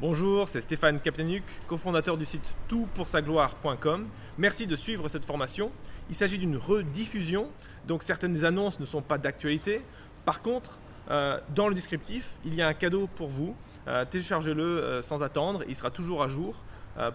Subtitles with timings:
[0.00, 4.06] Bonjour, c'est Stéphane Kaplanuk, cofondateur du site toutpoursagloire.com.
[4.38, 5.72] Merci de suivre cette formation.
[6.08, 7.48] Il s'agit d'une rediffusion,
[7.88, 9.80] donc certaines annonces ne sont pas d'actualité.
[10.24, 10.78] Par contre,
[11.10, 13.56] euh, dans le descriptif, il y a un cadeau pour vous.
[13.88, 16.54] Euh, téléchargez-le euh, sans attendre, il sera toujours à jour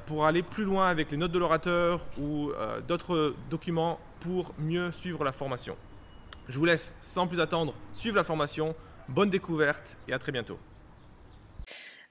[0.05, 2.51] pour aller plus loin avec les notes de l'orateur ou
[2.87, 5.75] d'autres documents pour mieux suivre la formation.
[6.47, 8.75] Je vous laisse sans plus attendre suivre la formation.
[9.09, 10.57] Bonne découverte et à très bientôt.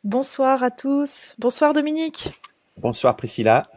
[0.05, 1.37] Bonsoir à tous.
[1.39, 2.33] Bonsoir Dominique.
[2.79, 3.71] Bonsoir Priscilla.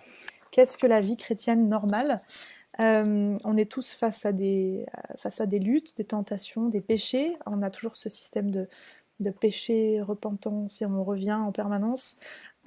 [0.50, 2.20] Qu'est-ce que la vie chrétienne normale?
[2.80, 4.88] Euh, On est tous face à, des,
[5.20, 7.38] face à des luttes, des tentations, des péchés.
[7.46, 8.68] On a toujours ce système de,
[9.20, 12.18] de péché, repentance et on revient en permanence.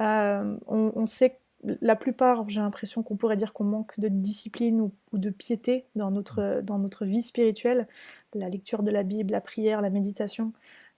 [0.00, 4.92] Euh, on, sait la plupart, j'ai l'impression qu'on pourrait dire qu'on manque de discipline ou,
[5.10, 7.88] ou, de piété dans notre, dans notre vie spirituelle.
[8.34, 10.52] La lecture de la Bible, la prière, la méditation.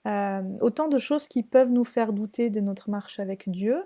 [0.07, 3.83] Euh, autant de choses qui peuvent nous faire douter de notre marche avec Dieu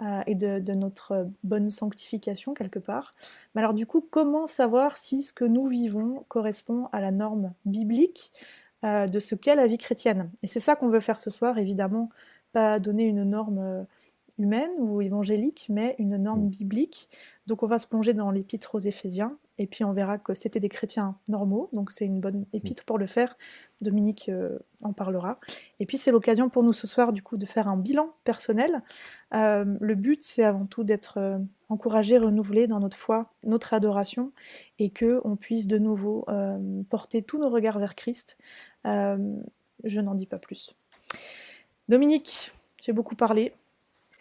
[0.00, 3.14] euh, et de, notre bonne sanctification quelque part.
[3.54, 7.52] Mais alors du coup, comment savoir si ce que nous vivons correspond à la norme
[7.66, 8.32] biblique
[8.84, 10.30] euh, de ce qu'est la vie chrétienne?
[10.42, 12.08] Et c'est ça qu'on veut faire ce soir, évidemment,
[12.52, 13.86] pas donner une norme
[14.38, 16.50] humaine ou évangélique, mais une norme mm.
[16.50, 17.08] biblique.
[17.46, 20.60] Donc on va se plonger dans l'épître aux Éphésiens, et puis on verra que c'était
[20.60, 23.36] des chrétiens normaux, donc c'est une bonne épître pour le faire.
[23.80, 25.38] Dominique euh, en parlera.
[25.80, 28.82] Et puis c'est l'occasion pour nous ce soir du coup de faire un bilan personnel.
[29.34, 34.32] Euh, le but c'est avant tout d'être euh, encouragé, renouvelé dans notre foi, notre adoration,
[34.78, 36.26] et que on puisse de nouveau
[36.88, 38.38] porter tous nos regards vers Christ.
[38.84, 40.74] je n'en dis pas plus.
[41.88, 43.52] Dominique, j'ai beaucoup parlé.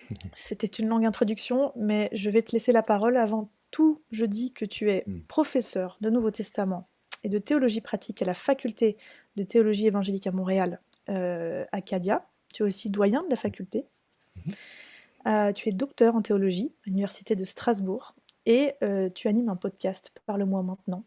[0.35, 3.17] C'était une longue introduction, mais je vais te laisser la parole.
[3.17, 5.21] Avant tout, je dis que tu es hmm.
[5.27, 6.87] professeur de Nouveau Testament
[7.23, 8.97] et de théologie pratique à la faculté
[9.35, 12.27] de théologie évangélique à Montréal, euh, Acadia.
[12.53, 13.85] Tu es aussi doyen de la faculté.
[14.35, 14.53] Mhm.
[15.27, 19.57] Euh, tu es docteur en théologie à l'Université de Strasbourg et euh, tu animes un
[19.57, 21.03] podcast, Parle-moi maintenant.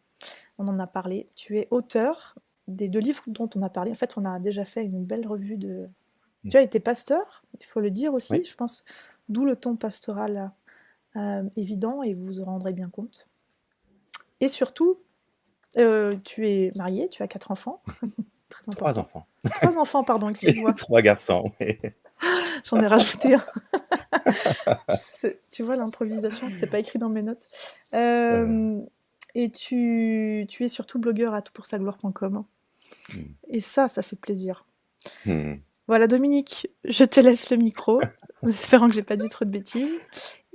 [0.59, 1.28] On en a parlé.
[1.37, 2.34] Tu es auteur
[2.69, 3.91] des deux livres dont on a parlé.
[3.93, 5.88] En fait, on a déjà fait une belle revue de,
[6.49, 8.84] tu as été pasteur, il faut le dire aussi, je pense,
[9.28, 10.53] d'où le ton pastoral
[11.17, 13.28] euh, évident et vous vous en rendrez bien compte.
[14.41, 15.00] Et surtout,
[15.77, 17.83] euh, tu es marié, tu as quatre enfants.
[18.73, 19.27] Trois enfants.
[19.45, 20.73] Trois enfants, pardon, excuse-moi.
[20.73, 21.53] Trois garçons.
[22.65, 23.45] J'en ai rajouté un.
[25.50, 27.47] tu vois, l'improvisation, c'était pas écrit dans mes notes.
[27.95, 28.81] Euh,
[29.34, 32.45] et tu, tu, es surtout blogueur à toutpoursagloire.com.
[33.12, 33.19] Hmm.
[33.49, 34.67] Et ça, ça fait plaisir.
[35.25, 35.55] Hmm.
[35.91, 38.01] Voilà, Dominique, je te laisse le micro,
[38.45, 39.93] en espérant que j'ai pas dit trop de bêtises.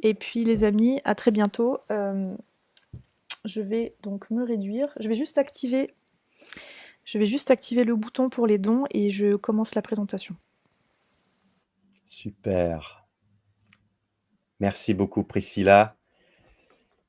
[0.02, 1.80] Et puis, les amis, à très bientôt.
[1.92, 2.34] Euh,
[3.44, 4.94] je vais donc me réduire.
[4.98, 5.94] Je vais juste activer.
[7.04, 10.38] Je vais juste activer le bouton pour les dons et je commence la présentation.
[12.06, 13.06] Super.
[14.62, 15.98] Merci beaucoup, Priscilla.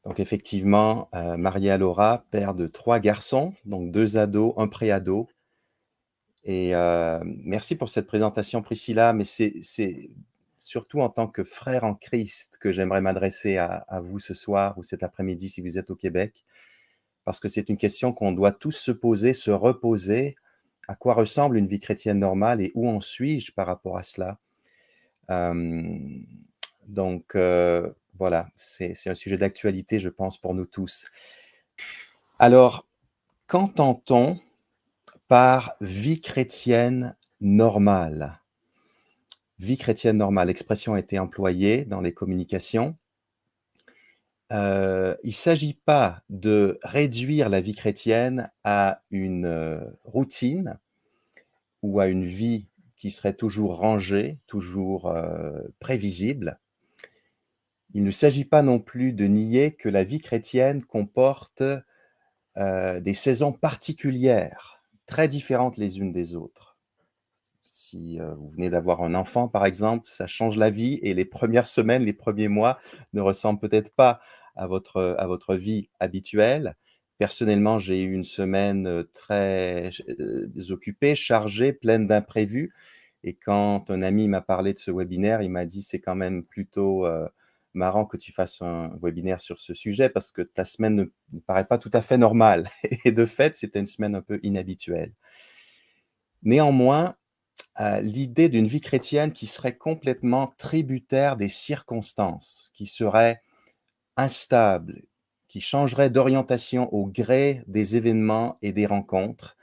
[0.04, 5.28] Donc, effectivement, euh, Maria Laura, père de trois garçons, donc deux ados, un préado,
[6.48, 6.72] et
[7.24, 10.10] merci pour cette présentation, Priscilla, mais c'est
[10.60, 14.84] surtout en tant que frère en Christ que j'aimerais m'adresser à, vous ce soir ou
[14.84, 16.44] cet après-midi si vous êtes au Québec,
[17.24, 20.36] parce que c'est une question qu'on doit tous se poser, se reposer.
[20.86, 24.38] À quoi ressemble une vie chrétienne normale et où en suis-je par rapport à cela?
[26.86, 31.06] Donc voilà, c'est un sujet d'actualité, je pense, pour nous tous.
[32.38, 32.86] Alors,
[33.48, 34.38] qu'entend-on
[35.28, 38.34] par vie chrétienne normale.
[39.58, 42.96] Vie chrétienne normale, l'expression a été employée dans les communications.
[44.52, 50.78] Euh, il ne s'agit pas de réduire la vie chrétienne à une euh, routine
[51.82, 56.60] ou à une vie qui serait toujours rangée, toujours euh, prévisible.
[57.94, 61.62] Il ne s'agit pas non plus de nier que la vie chrétienne comporte
[62.56, 64.75] des saisons particulières
[65.06, 66.76] très différentes les unes des autres.
[67.62, 71.66] Si vous venez d'avoir un enfant, par exemple, ça change la vie et les premières
[71.66, 72.78] semaines, les premiers mois
[73.12, 74.20] ne ressemblent peut-être pas
[74.54, 76.76] à votre, à votre vie habituelle.
[77.18, 79.90] Personnellement, j'ai eu une semaine très
[80.70, 82.72] occupée, chargée, pleine d'imprévus.
[83.24, 86.44] Et quand un ami m'a parlé de ce webinaire, il m'a dit c'est quand même
[86.44, 87.06] plutôt
[87.76, 91.66] marrant que tu fasses un webinaire sur ce sujet parce que ta semaine ne, paraît
[91.66, 92.68] pas tout à fait normale.
[93.04, 95.12] Et de fait, c'était une semaine un peu inhabituelle.
[96.42, 97.16] Néanmoins,
[97.80, 103.42] euh, l'idée d'une vie chrétienne qui serait complètement tributaire des circonstances, qui serait
[104.16, 105.02] instable,
[105.48, 109.56] qui changerait d'orientation au gré des événements et des rencontres,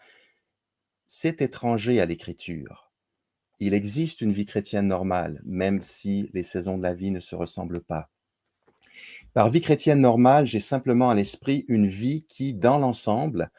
[1.08, 2.83] c'est étranger à l'écriture.
[3.60, 7.36] Il existe une vie chrétienne normale, même si les saisons de la vie ne se
[7.36, 8.10] ressemblent pas.
[9.34, 13.50] Par vie chrétienne normale, j'ai simplement à l'esprit une vie qui, dans l'ensemble,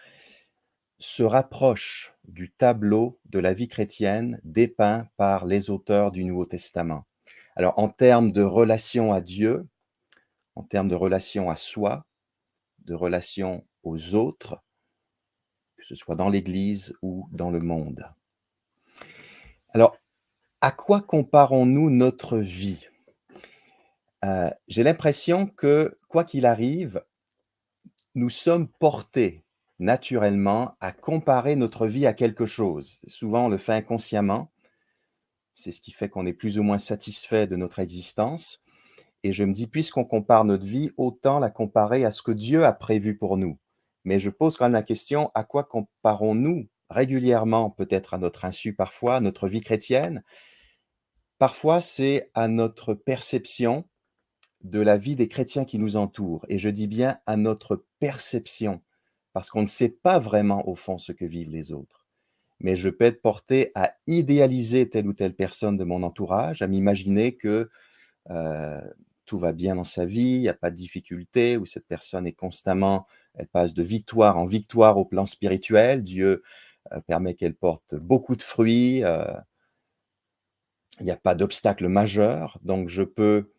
[0.99, 7.05] se rapproche du tableau de la vie chrétienne dépeint par les auteurs du Nouveau Testament.
[7.57, 9.67] Alors, en termes de relation à Dieu,
[10.55, 12.07] en termes de relation à soi,
[12.85, 14.63] de relation aux autres,
[15.77, 18.09] que ce soit dans l'Église ou dans le monde.
[19.75, 19.99] Alors,
[20.61, 22.87] à quoi comparons-nous notre vie?
[24.25, 27.05] Euh, J'ai l'impression que, quoi qu'il arrive,
[28.15, 29.45] nous sommes portés
[29.81, 33.01] naturellement à comparer notre vie à quelque chose.
[33.09, 34.53] Souvent, on le fait inconsciemment.
[35.55, 38.63] C'est ce qui fait qu'on est plus ou moins satisfait de notre existence.
[39.25, 42.65] Et je me dis, puisqu'on compare notre vie, autant la comparer à ce que Dieu
[42.65, 43.59] a prévu pour nous.
[44.05, 48.75] Mais je pose quand même la question, à quoi comparons-nous régulièrement, peut-être à notre insu
[48.75, 50.23] parfois, notre vie chrétienne
[51.39, 53.85] Parfois, c'est à notre perception
[54.63, 56.47] de la vie des chrétiens qui nous entourent.
[56.49, 58.81] Et je dis bien à notre perception
[59.33, 62.07] parce qu'on ne sait pas vraiment au fond ce que vivent les autres.
[62.61, 66.69] Mais je peux être porté à idéaliser telle ou telle personne de mon entourage, à
[66.69, 67.69] m'imaginer que
[68.31, 68.81] euh,
[69.27, 72.27] tout va bien dans sa vie, il n'y a pas de difficulté, ou cette personne
[72.27, 76.03] est constamment, elle passe de victoire en victoire au plan spirituel.
[76.03, 76.43] Dieu
[77.07, 79.05] permet qu'elle porte beaucoup de fruits.
[79.05, 79.33] Euh,
[81.01, 82.59] il n'y a pas d'obstacle majeur.
[82.63, 83.53] Donc, je peux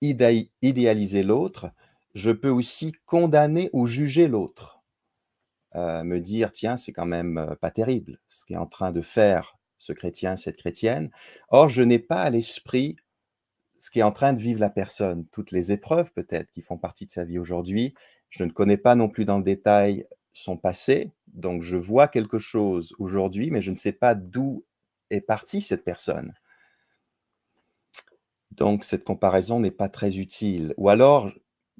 [0.00, 1.70] idéaliser l'autre.
[2.14, 4.74] Je peux aussi condamner ou juger l'autre
[5.74, 9.92] me dire tiens, c'est quand même pas terrible ce qu'est en train de faire ce
[9.92, 11.10] chrétien, cette chrétienne.
[11.48, 12.96] Or, je n'ai pas à l'esprit
[13.78, 16.78] ce qui est en train de vivre la personne, toutes les épreuves peut-être qui font
[16.78, 17.94] partie de sa vie aujourd'hui.
[18.30, 22.38] Je ne connais pas non plus dans le détail son passé, donc je vois quelque
[22.38, 24.64] chose aujourd'hui, mais je ne sais pas d'où
[25.10, 26.34] est partie cette personne.
[28.50, 30.74] Donc cette comparaison n'est pas très utile.
[30.76, 31.32] Ou alors,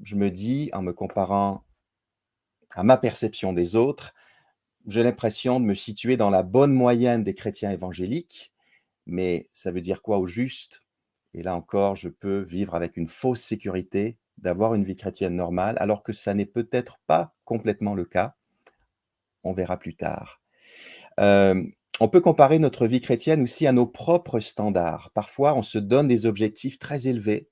[0.02, 1.64] je me dis, en me comparant
[2.70, 4.14] à ma perception des autres,
[4.86, 8.52] j'ai l'impression de me situer dans la bonne moyenne des chrétiens évangéliques,
[9.06, 10.82] mais ça veut dire quoi au juste?
[11.32, 15.76] Et là encore, je peux vivre avec une fausse sécurité d'avoir une vie chrétienne normale,
[15.80, 18.36] alors que ça n'est peut-être pas complètement le cas.
[19.44, 20.40] On verra plus tard.
[21.20, 21.62] Euh,
[22.00, 25.10] on peut comparer notre vie chrétienne aussi à nos propres standards.
[25.14, 27.48] Parfois, on se donne des objectifs très élevés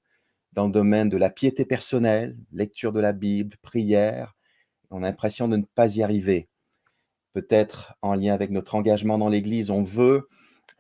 [0.53, 4.35] dans le domaine de la piété personnelle, lecture de la Bible, prière,
[4.91, 6.49] on a l'impression de ne pas y arriver.
[7.33, 10.29] Peut-être en lien avec notre engagement dans l'Église, on veut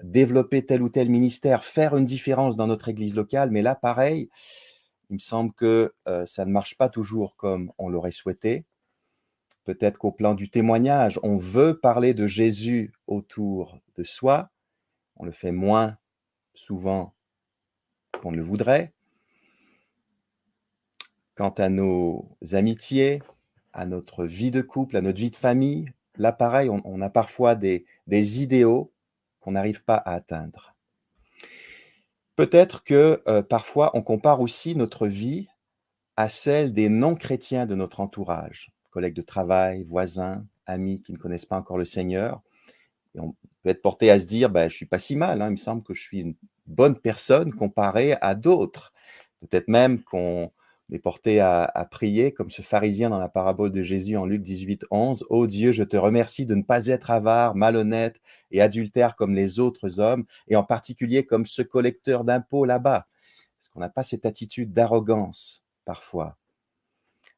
[0.03, 4.29] développer tel ou tel ministère, faire une différence dans notre Église locale, mais là, pareil,
[5.09, 8.65] il me semble que euh, ça ne marche pas toujours comme on l'aurait souhaité.
[9.65, 14.51] Peut-être qu'au plan du témoignage, on veut parler de Jésus autour de soi,
[15.17, 15.99] on le fait moins
[16.55, 17.15] souvent
[18.21, 18.93] qu'on le voudrait.
[21.35, 23.23] Quant à nos amitiés,
[23.73, 27.55] à notre vie de couple, à notre vie de famille, là, pareil, on, a parfois
[27.55, 27.85] des,
[28.43, 28.93] idéaux
[29.41, 30.75] qu'on n'arrive pas à atteindre.
[32.37, 35.49] Peut-être que euh, parfois, on compare aussi notre vie
[36.17, 41.47] à celle des non-chrétiens de notre entourage, collègues de travail, voisins, amis qui ne connaissent
[41.47, 42.43] pas encore le Seigneur.
[43.17, 45.53] On peut être porté à se dire, ben, je suis pas si mal, hein, il
[45.53, 46.35] me semble que je suis une
[46.67, 48.93] bonne personne comparée à d'autres.
[49.41, 50.53] Peut-être même qu'on
[50.91, 54.85] est porté à, prier comme ce pharisien dans la parabole de Jésus en Luc 18,
[54.91, 55.27] 11.
[55.31, 58.21] Ô Dieu, je te remercie de ne pas être avare, malhonnête
[58.51, 63.07] et adultère comme les autres hommes, et en particulier comme ce collecteur d'impôts là-bas.
[63.61, 66.37] Est-ce qu'on n'a pas cette attitude d'arrogance parfois?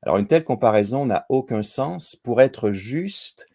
[0.04, 2.14] Alors une telle comparaison n'a aucun sens.
[2.14, 3.46] Pour être juste,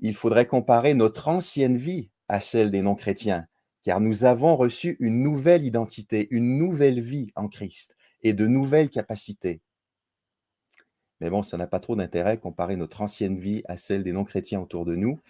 [0.00, 3.46] il faudrait comparer notre ancienne vie à celle des non-chrétiens,
[3.84, 8.90] car nous avons reçu une nouvelle identité, une nouvelle vie en Christ et de nouvelles
[8.90, 9.62] capacités.
[11.22, 14.60] Mais bon, ça n'a pas trop d'intérêt comparer notre ancienne vie à celle des non-chrétiens
[14.60, 15.20] autour de nous.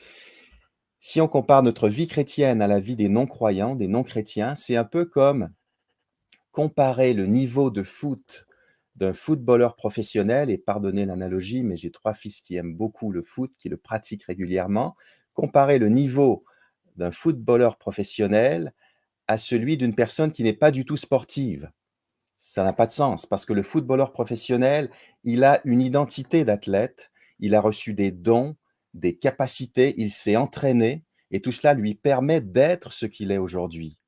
[0.98, 4.84] Si on compare notre vie chrétienne à la vie des non-croyants, des non-chrétiens, c'est un
[4.84, 5.50] peu comme
[6.50, 8.46] comparer le niveau de foot
[8.96, 13.56] d'un footballeur professionnel, et pardonnez l'analogie, mais j'ai trois fils qui aiment beaucoup le foot,
[13.58, 14.96] qui le pratiquent régulièrement,
[15.32, 16.44] comparer le niveau
[16.96, 18.72] d'un footballeur professionnel
[19.26, 21.70] à celui d'une personne qui n'est pas du tout sportive
[22.36, 24.90] ça n'a pas de sens parce que le footballeur professionnel,
[25.22, 28.56] il a une identité d'athlète, il a reçu des dons,
[28.92, 33.98] des capacités, il s'est entraîné et tout cela lui permet d'être ce qu'il est aujourd'hui.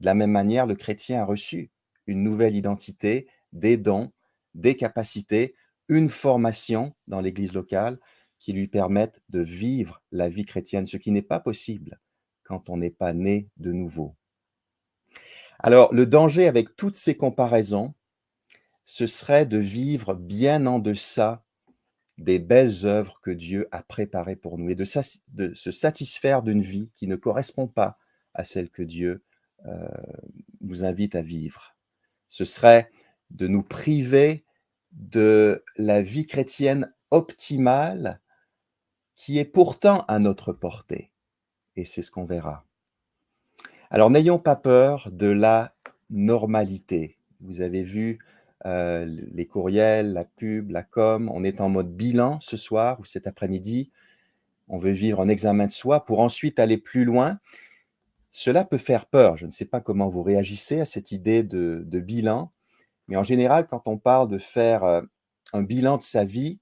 [0.00, 1.70] De la même manière, le chrétien a reçu
[2.06, 4.12] une nouvelle identité, des dons,
[4.52, 5.54] des capacités,
[5.88, 7.98] une formation dans l'église locale
[8.38, 11.98] qui lui permettent de vivre la vie chrétienne, ce qui n'est pas possible
[12.42, 14.14] quand on n'est pas né de nouveau.
[15.58, 17.94] Alors, le danger avec toutes ces comparaisons,
[18.84, 21.42] ce serait de vivre bien en deçà
[22.18, 26.90] des belles œuvres que Dieu a préparées pour nous et de, se satisfaire d'une vie
[26.94, 27.98] qui ne correspond pas
[28.34, 29.24] à celle que Dieu
[29.66, 29.88] euh,
[30.60, 31.74] nous invite à vivre.
[32.28, 32.90] Ce serait
[33.34, 34.44] de nous priver
[34.92, 38.20] de la vie chrétienne optimale
[39.16, 41.10] qui est pourtant à notre portée.
[41.76, 42.64] Et c'est ce qu'on verra.
[43.90, 45.74] Alors n'ayons pas peur de la
[46.10, 47.18] normalité.
[47.40, 48.18] Vous avez vu
[48.66, 51.30] euh, les courriels, la pub, la com.
[51.32, 53.90] On est en mode bilan ce soir ou cet après-midi.
[54.68, 57.38] On veut vivre un examen de soi pour ensuite aller plus loin.
[58.30, 59.36] Cela peut faire peur.
[59.36, 62.50] Je ne sais pas comment vous réagissez à cette idée de, bilan,
[63.08, 65.02] mais en général, quand on parle de faire euh,
[65.52, 66.58] un bilan de sa vie,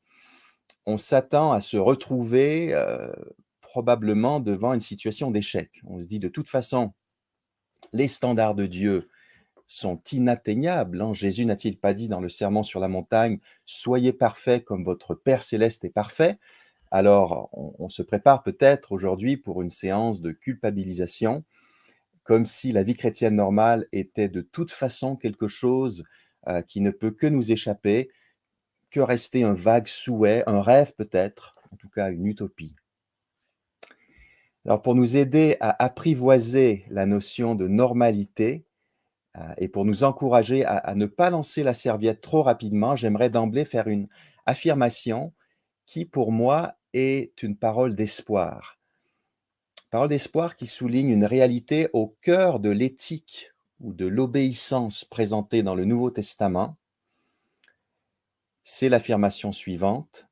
[0.86, 3.12] on s'attend à se retrouver euh,
[3.60, 5.80] probablement devant une situation d'échec.
[5.86, 6.92] On se dit de toute façon,
[7.92, 9.08] les standards de Dieu
[9.66, 11.00] sont inatteignables.
[11.00, 11.14] Hein.
[11.14, 15.42] Jésus n'a-t-il pas dit dans le Sermon sur la montagne, Soyez parfaits comme votre Père
[15.42, 16.38] céleste est parfait
[16.90, 21.44] Alors, on, se prépare peut-être aujourd'hui pour une séance de culpabilisation,
[22.24, 26.04] comme si la vie chrétienne normale était de toute façon quelque chose
[26.48, 28.10] euh, qui ne peut que nous échapper,
[28.90, 32.76] que rester un vague souhait, un rêve peut-être, en tout cas une utopie.
[34.64, 38.64] Alors pour nous aider à apprivoiser la notion de normalité,
[39.38, 43.64] euh, et pour nous encourager à, ne pas lancer la serviette trop rapidement, j'aimerais d'emblée
[43.64, 44.08] faire une
[44.44, 45.32] affirmation
[45.86, 48.78] qui, pour moi, est une parole d'espoir.
[49.90, 53.51] Parole d'espoir qui souligne une réalité au cœur de l'éthique
[53.82, 56.76] ou de l'obéissance présentée dans le Nouveau Testament.
[58.62, 60.26] C'est l'affirmation suivante.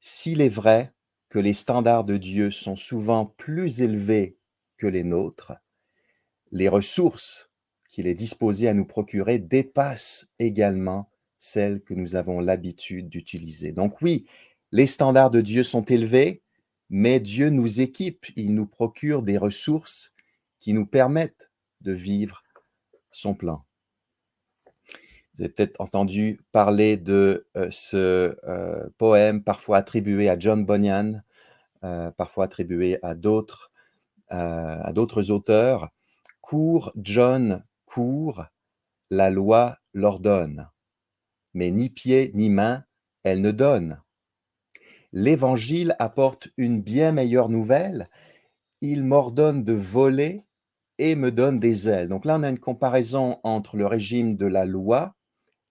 [0.00, 0.92] S'il est vrai
[1.28, 4.36] que les standards de Dieu sont souvent plus élevés
[4.76, 5.52] que les nôtres,
[6.50, 7.52] les ressources
[7.88, 13.72] qu'il est disposé à nous procurer dépasse également celles que nous avons l'habitude d'utiliser.
[13.72, 14.26] Donc oui,
[14.72, 16.42] les standards de Dieu sont élevés,
[16.88, 20.14] mais Dieu nous équipe, il nous procure des ressources
[20.58, 21.49] qui nous permettent
[21.80, 22.42] de vivre
[23.10, 23.64] son plan.
[25.34, 31.22] Vous avez peut-être entendu parler de euh, ce euh, poème parfois attribué à John Bunyan,
[31.84, 33.70] euh, parfois attribué à d'autres
[34.32, 35.88] à d'autres auteurs.
[36.40, 38.44] Cours John court,
[39.10, 40.68] la loi l'ordonne,
[41.52, 42.84] mais ni pied ni main
[43.24, 44.00] elle ne donne.
[45.12, 48.08] L'Évangile apporte une bien meilleure nouvelle,
[48.80, 50.44] il m'ordonne de voler
[51.00, 52.08] et me donne des ailes.
[52.08, 55.14] Donc là, on a une comparaison entre le régime de la loi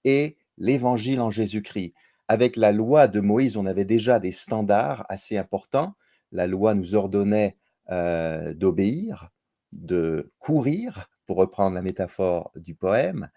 [0.04, 1.94] et l'Évangile en Jésus-Christ.
[2.28, 5.94] Avec la loi de Moïse, on avait déjà des standards assez importants.
[6.32, 7.58] La loi nous ordonnait
[7.92, 9.30] euh, d'obéir,
[9.72, 13.30] de courir, pour reprendre la métaphore du poème,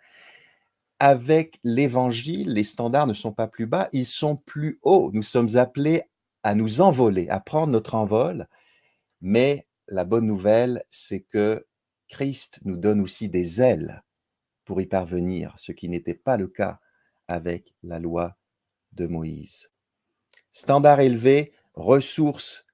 [0.98, 5.10] avec l'évangile, les standards ne sont pas plus bas, ils sont plus hauts.
[5.12, 6.04] Nous sommes appelés
[6.42, 8.48] à nous envoler, à prendre notre envol,
[9.20, 11.66] mais la bonne nouvelle, c'est que
[12.12, 14.04] Christ nous donne aussi des ailes
[14.66, 16.78] pour y parvenir, ce qui n'était pas le cas
[17.26, 18.36] avec la loi
[18.92, 19.70] de Moïse.
[20.52, 22.66] Standards élevés, ressources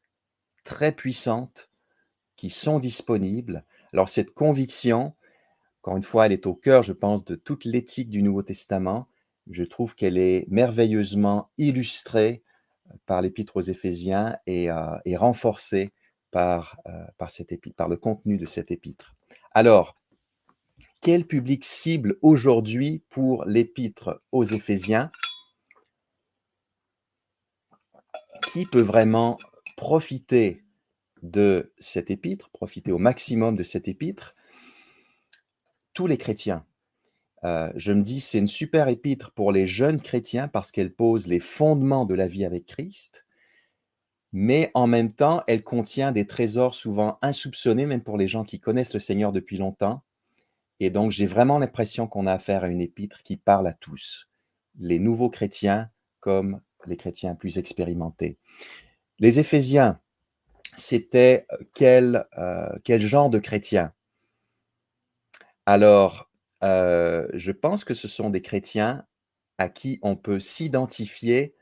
[0.65, 1.71] très puissantes
[2.35, 5.15] qui sont disponibles, alors cette conviction,
[5.83, 9.09] encore une fois, elle est au cœur, je pense, de toute l'éthique du Nouveau Testament.
[9.49, 12.43] Je trouve qu'elle est merveilleusement illustrée
[13.07, 15.93] par l'épître aux Éphésiens et, euh, renforcée
[16.33, 17.07] par, euh,
[17.77, 19.15] par le contenu de cette épître.
[19.53, 19.97] Alors,
[21.01, 25.11] quel public cible aujourd'hui pour l'épître aux Éphésiens?
[28.53, 29.39] Qui peut vraiment
[29.77, 30.65] profiter
[31.23, 34.35] de cet épître, profiter au maximum de cet épître,
[35.93, 36.65] tous les chrétiens.
[37.45, 41.27] Euh, je me dis, c'est une super épître pour les jeunes chrétiens parce qu'elle pose
[41.27, 43.25] les fondements de la vie avec Christ,
[44.33, 48.61] mais en même temps, elle contient des trésors souvent insoupçonnés, même pour les gens qui
[48.61, 50.03] connaissent le Seigneur depuis longtemps.
[50.81, 54.29] Et donc, j'ai vraiment l'impression qu'on a affaire à une épître qui parle à tous,
[54.79, 58.39] les nouveaux chrétiens comme les chrétiens plus expérimentés.
[59.19, 60.01] Les Éphésiens,
[60.77, 62.27] c'était quel,
[62.85, 63.93] quel genre de chrétien
[65.67, 66.31] Alors,
[66.63, 69.05] je pense que ce sont des chrétiens
[69.59, 71.55] à qui on peut s'identifier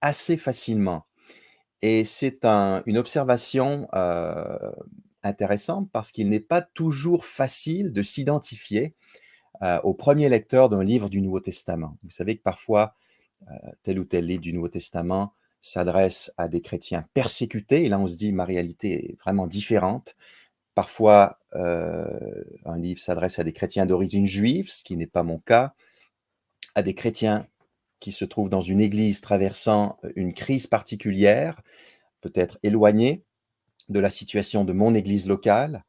[0.00, 1.06] assez facilement.
[1.82, 3.88] Et c'est une observation
[5.22, 8.94] intéressante parce qu'il n'est pas toujours facile de s'identifier
[9.82, 11.96] au premier lecteur d'un livre du Nouveau Testament.
[12.02, 12.94] Vous savez que parfois,
[13.82, 17.84] tel ou tel livre du Nouveau Testament s'adresse à des chrétiens persécutés.
[17.84, 20.16] Et là, on se dit, ma réalité est vraiment différente.
[20.74, 25.74] Parfois, un livre s'adresse à des chrétiens d'origine juive, ce qui n'est pas mon cas,
[26.74, 27.46] à des chrétiens
[28.00, 31.62] qui se trouvent dans une église traversant une crise particulière,
[32.20, 33.24] peut-être éloignée
[33.88, 35.84] de la situation de mon église locale,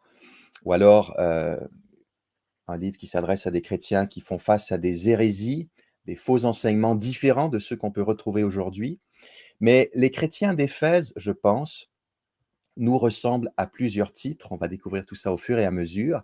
[0.65, 5.69] ou alors un livre qui s'adresse à des chrétiens qui font face à des hérésies,
[6.05, 8.99] des faux enseignements différents de ceux qu'on peut retrouver aujourd'hui.
[9.59, 11.91] Mais les chrétiens d'Éphèse, je pense,
[12.77, 14.51] nous ressemblent à plusieurs titres.
[14.51, 16.23] On va découvrir tout ça au fur et à mesure.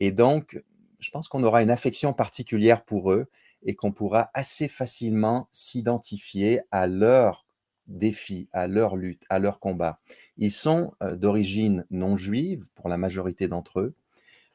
[0.00, 0.62] Et donc,
[1.00, 3.26] je pense qu'on aura une affection particulière pour eux
[3.62, 7.46] et qu'on pourra assez facilement s'identifier à leurs
[7.86, 10.00] défis, à leur lutte, à leur combat.
[10.36, 13.94] Ils sont euh, d'origine non juive pour la majorité d'entre eux.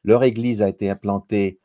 [0.03, 1.59] Leur église a été implantée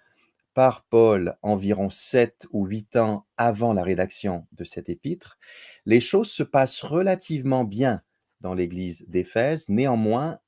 [0.55, 5.39] par Paul environ sept ou huit ans avant la rédaction de cet épître.
[5.87, 8.03] Les choses se passent relativement bien
[8.41, 9.69] dans l'église d'Éphèse.
[9.69, 10.39] Néanmoins,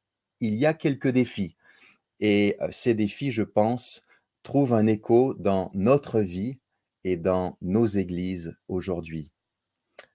[0.40, 1.56] il y a quelques défis.
[2.20, 4.04] Et euh, ces défis, je pense,
[4.42, 6.58] trouvent un écho dans notre vie
[7.04, 9.30] et dans nos églises aujourd'hui.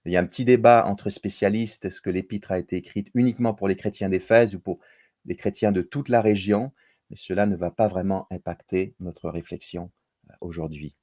[0.04, 1.84] Il y a un petit débat entre spécialistes.
[1.84, 4.78] Est-ce que l'épître a été écrite uniquement pour les chrétiens d'Éphèse ou pour
[5.24, 6.72] les chrétiens de toute la région?
[7.10, 9.90] Mais cela ne va pas vraiment impacter notre réflexion
[10.30, 10.94] euh, aujourd'hui.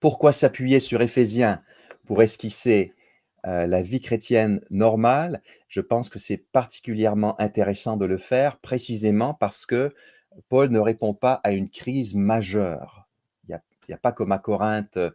[0.00, 1.62] Pourquoi s'appuyer sur Éphésiens
[2.06, 2.94] pour esquisser
[3.46, 5.42] euh, la vie chrétienne normale?
[5.68, 9.94] Je pense que c'est particulièrement intéressant de le faire précisément parce que
[10.48, 13.05] Paul ne répond pas à une crise majeure
[13.88, 15.10] il n'y a pas comme à Corinthe euh,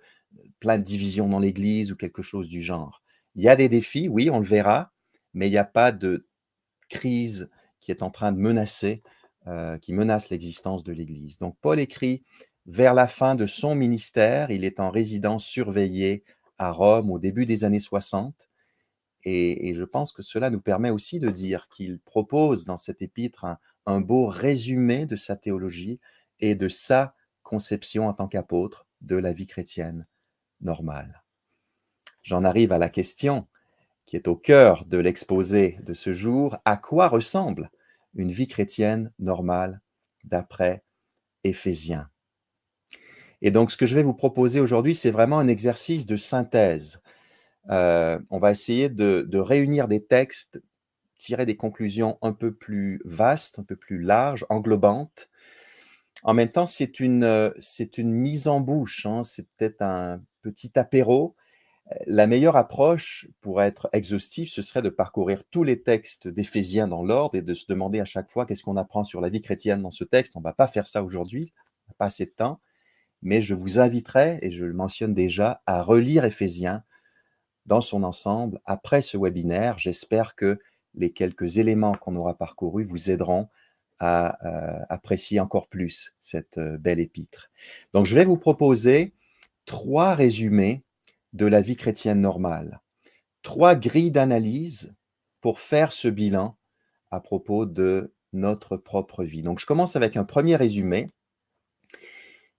[0.60, 3.04] plein de divisions dans l'Église ou quelque chose du genre.
[3.36, 4.92] Il y a des défis, oui, on le verra,
[5.34, 6.28] mais il n'y a pas de
[6.90, 7.50] crise
[7.80, 9.02] qui est en train de menacer,
[9.48, 11.40] euh, qui menace l'existence de l'Église.
[11.40, 12.24] Donc Paul écrit
[12.66, 16.24] vers la fin de son ministère, il est en résidence surveillée
[16.58, 18.36] à Rome au début des années 60.
[19.24, 23.46] Et, je pense que cela nous permet aussi de dire qu'il propose dans cet épître
[23.86, 26.00] un beau résumé de sa théologie
[26.40, 27.16] et de sa
[27.52, 30.08] conception en tant qu'apôtre de la vie chrétienne
[30.62, 31.22] normale.
[32.24, 33.46] J'en arrive à la question
[34.06, 36.58] qui est au cœur de l'exposé de ce jour.
[36.64, 37.70] À quoi ressemble
[38.16, 39.82] une vie chrétienne normale
[40.24, 40.86] d'après
[41.44, 42.10] Éphésiens?
[43.42, 47.02] Et donc ce que je vais vous proposer aujourd'hui, c'est vraiment un exercice de synthèse.
[47.70, 50.62] Euh, on va essayer de, de réunir des textes,
[51.18, 55.30] tirer des conclusions un peu plus vastes, un peu plus larges, englobantes,
[56.24, 60.22] en même temps, c'est une, euh, c'est une mise en bouche, hein, c'est peut-être un
[60.42, 61.36] petit apéro.
[61.92, 66.88] Euh, la meilleure approche pour être exhaustif, ce serait de parcourir tous les textes d'Éphésiens
[66.88, 69.42] dans l'ordre et de se demander à chaque fois qu'est-ce qu'on apprend sur la vie
[69.42, 70.36] chrétienne dans ce texte.
[70.36, 71.54] On ne va pas faire ça aujourd'hui,
[71.88, 72.60] on n'a pas assez de temps,
[73.22, 76.84] mais je vous inviterai, et je le mentionne déjà, à relire Éphésiens
[77.66, 79.78] dans son ensemble après ce webinaire.
[79.78, 80.60] J'espère que
[80.96, 83.48] les quelques éléments qu'on aura parcourus vous aideront
[84.02, 87.52] à euh, apprécier encore plus cette euh, belle épître.
[87.94, 89.14] Donc, je vais vous proposer
[89.66, 90.84] trois résumés
[91.34, 92.82] de la vie chrétienne normale,
[93.44, 94.96] trois grilles d'analyse
[95.40, 96.58] pour faire ce bilan
[97.12, 99.44] à propos de notre propre vie.
[99.44, 101.08] Donc, je commence avec un premier résumé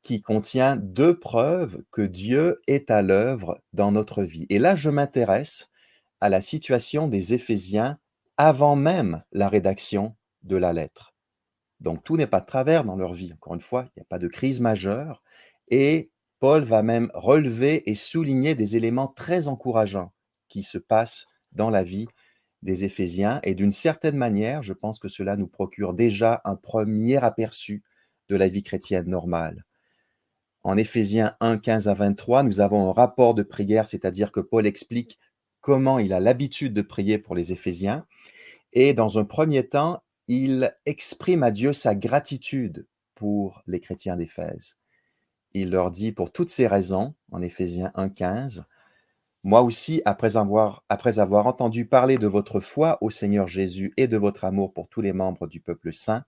[0.05, 4.47] qui contient deux preuves que Dieu est à l'œuvre dans notre vie.
[4.49, 5.71] Et là, je m'intéresse
[6.21, 7.99] à la situation des Éphésiens
[8.37, 11.12] avant même la rédaction de la lettre.
[11.83, 13.33] Donc tout n'est pas de travers dans leur vie.
[13.35, 15.23] Encore une fois, il n'y a pas de crise majeure.
[15.69, 20.13] Et Paul va même relever et souligner des éléments très encourageants
[20.49, 22.07] qui se passent dans la vie
[22.63, 23.41] des Éphésiens.
[23.43, 27.83] Et d'une certaine manière, je pense que cela nous procure déjà un premier aperçu
[28.29, 29.65] de la vie chrétienne normale.
[30.63, 34.67] En Éphésiens 1, 15 à 23, nous avons un rapport de prière, c'est-à-dire que Paul
[34.67, 35.19] explique
[35.61, 38.07] comment il a l'habitude de prier pour les Éphésiens.
[38.73, 44.79] Et dans un premier temps, il exprime à Dieu sa gratitude pour les chrétiens d'Éphèse.
[45.53, 48.65] Il leur dit, pour toutes ces raisons, en Éphésiens 1.15,
[49.45, 50.85] moi aussi, après avoir,
[51.47, 55.13] entendu parler de votre foi au Seigneur Jésus et de votre amour pour tous les
[55.13, 56.25] membres du peuple saint,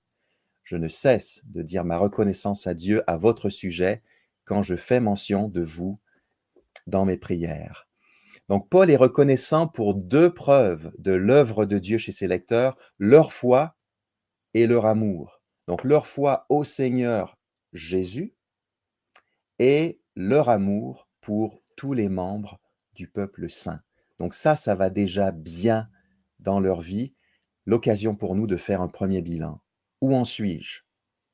[0.65, 4.03] je ne cesse de dire ma reconnaissance à Dieu à votre sujet
[4.45, 6.01] quand je fais mention de vous
[6.87, 7.87] dans mes prières.
[8.49, 13.33] Donc Paul est reconnaissant pour deux preuves de l'œuvre de Dieu chez ses lecteurs, leur
[13.33, 13.74] foi
[14.55, 15.43] et leur amour.
[15.67, 17.37] Donc leur foi au Seigneur
[17.73, 18.35] Jésus
[19.59, 22.61] et leur amour pour tous les membres
[22.95, 23.81] du peuple saint.
[24.19, 25.89] Donc ça, ça va déjà bien
[26.39, 27.15] dans leur vie.
[27.67, 29.61] L'occasion pour nous de faire un premier bilan.
[30.01, 30.83] Où en suis-je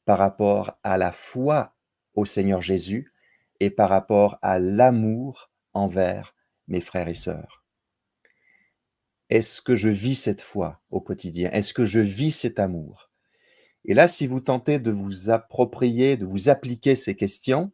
[0.05, 1.77] par rapport à la foi
[2.15, 3.13] au Seigneur Jésus
[3.59, 6.35] et par rapport à l'amour envers
[6.69, 7.65] mes frères et sœurs?
[9.29, 11.51] Est-ce que je vis cette foi au quotidien?
[11.51, 13.10] Est-ce que je vis cet amour?
[13.85, 17.73] Et là, si vous tentez de vous approprier, de vous appliquer ces questions,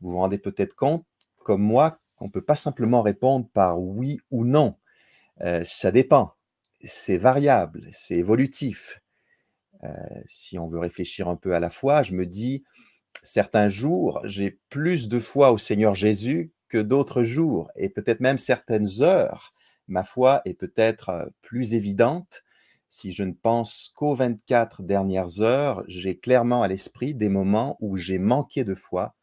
[0.00, 1.06] vous vous rendez peut-être compte,
[1.38, 4.76] comme moi, qu'on ne peut pas simplement répondre par oui ou non.
[5.40, 6.34] Euh, ça dépend,
[6.82, 9.00] c'est variable, c'est évolutif.
[9.84, 9.88] Euh,
[10.26, 12.64] si on veut réfléchir un peu à la foi, je me dis,
[13.22, 18.38] certains jours, j'ai plus de foi au Seigneur Jésus que d'autres jours, et peut-être même
[18.38, 19.54] certaines heures,
[19.86, 22.42] ma foi est peut-être euh, plus évidente.
[22.88, 27.96] Si je ne pense qu'aux 24 dernières heures, j'ai clairement à l'esprit des moments où
[27.96, 29.14] j'ai manqué de foi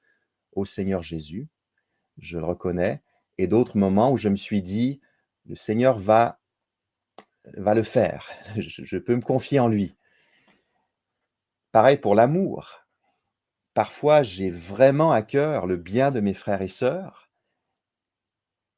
[0.52, 1.50] au Seigneur Jésus,
[2.18, 3.02] je le reconnais,
[3.38, 5.02] et d'autres moments où je me suis dit,
[5.46, 6.40] le Seigneur va,
[7.58, 9.96] va le faire, je peux me confier en lui.
[11.72, 12.86] Pareil pour l'amour.
[13.74, 17.30] Parfois, j'ai vraiment à cœur le bien de mes frères et sœurs,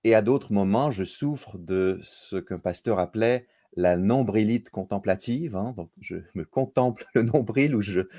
[0.04, 3.47] et à d'autres moments, je souffre de ce qu'un pasteur appelait
[3.78, 5.56] la nombrilite contemplative.
[5.56, 5.74] Hein.
[5.78, 8.10] donc, je me contemple le nombril ou je, euh,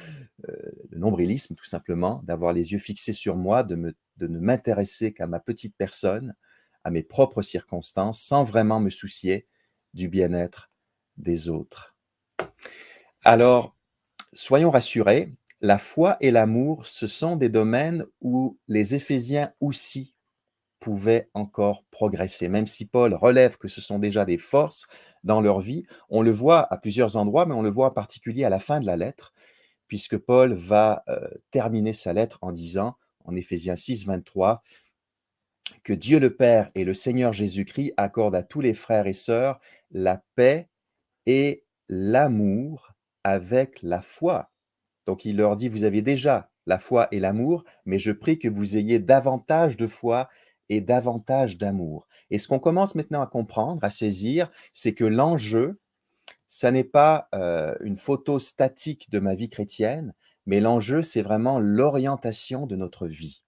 [0.90, 5.12] le nombrilisme, tout simplement, d'avoir les yeux fixés sur moi, de, me, de ne m'intéresser
[5.12, 6.34] qu'à ma petite personne,
[6.84, 9.46] à mes propres circonstances, sans vraiment me soucier
[9.94, 10.70] du bien-être
[11.16, 11.96] des autres.
[13.24, 13.76] Alors,
[14.32, 20.14] soyons rassurés, la foi et l'amour, ce sont des domaines où les Éphésiens aussi
[20.80, 22.48] pouvaient encore progresser.
[22.48, 24.86] Même si Paul relève que ce sont déjà des forces
[25.24, 28.44] dans leur vie, on le voit à plusieurs endroits, mais on le voit en particulier
[28.44, 29.32] à la fin de la lettre,
[29.88, 34.62] puisque Paul va euh, terminer sa lettre en disant, en Éphésiens 6, 23,
[35.82, 39.60] que Dieu le Père et le Seigneur Jésus-Christ accordent à tous les frères et sœurs
[39.90, 40.68] la paix
[41.26, 42.92] et l'amour
[43.24, 44.50] avec la foi.
[45.06, 48.48] Donc il leur dit, vous avez déjà la foi et l'amour, mais je prie que
[48.48, 50.28] vous ayez davantage de foi
[50.68, 52.06] et davantage d'amour.
[52.30, 55.80] Et ce qu'on commence maintenant à comprendre, à saisir, c'est que l'enjeu,
[56.46, 60.14] ça n'est pas euh, une photo statique de ma vie chrétienne,
[60.46, 63.42] mais l'enjeu, c'est vraiment l'orientation de notre vie.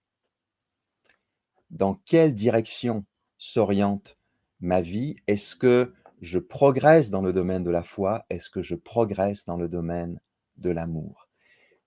[1.70, 3.04] Dans quelle direction
[3.38, 4.18] s'oriente
[4.60, 5.16] ma vie?
[5.26, 8.26] Est-ce que je progresse dans le domaine de la foi?
[8.28, 10.20] Est-ce que je progresse dans le domaine
[10.58, 11.28] de l'amour?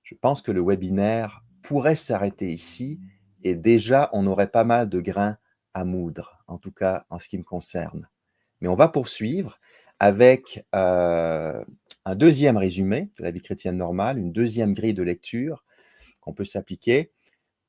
[0.01, 2.99] Je pense que le webinaire pourrait s'arrêter ici
[3.43, 5.37] et déjà on aurait pas mal de grains
[5.73, 8.09] à moudre, en tout cas en ce qui me concerne.
[8.61, 9.59] Mais on va poursuivre
[9.99, 11.63] avec euh,
[12.05, 15.63] un deuxième résumé de la vie chrétienne normale, une deuxième grille de lecture
[16.19, 17.11] qu'on peut s'appliquer.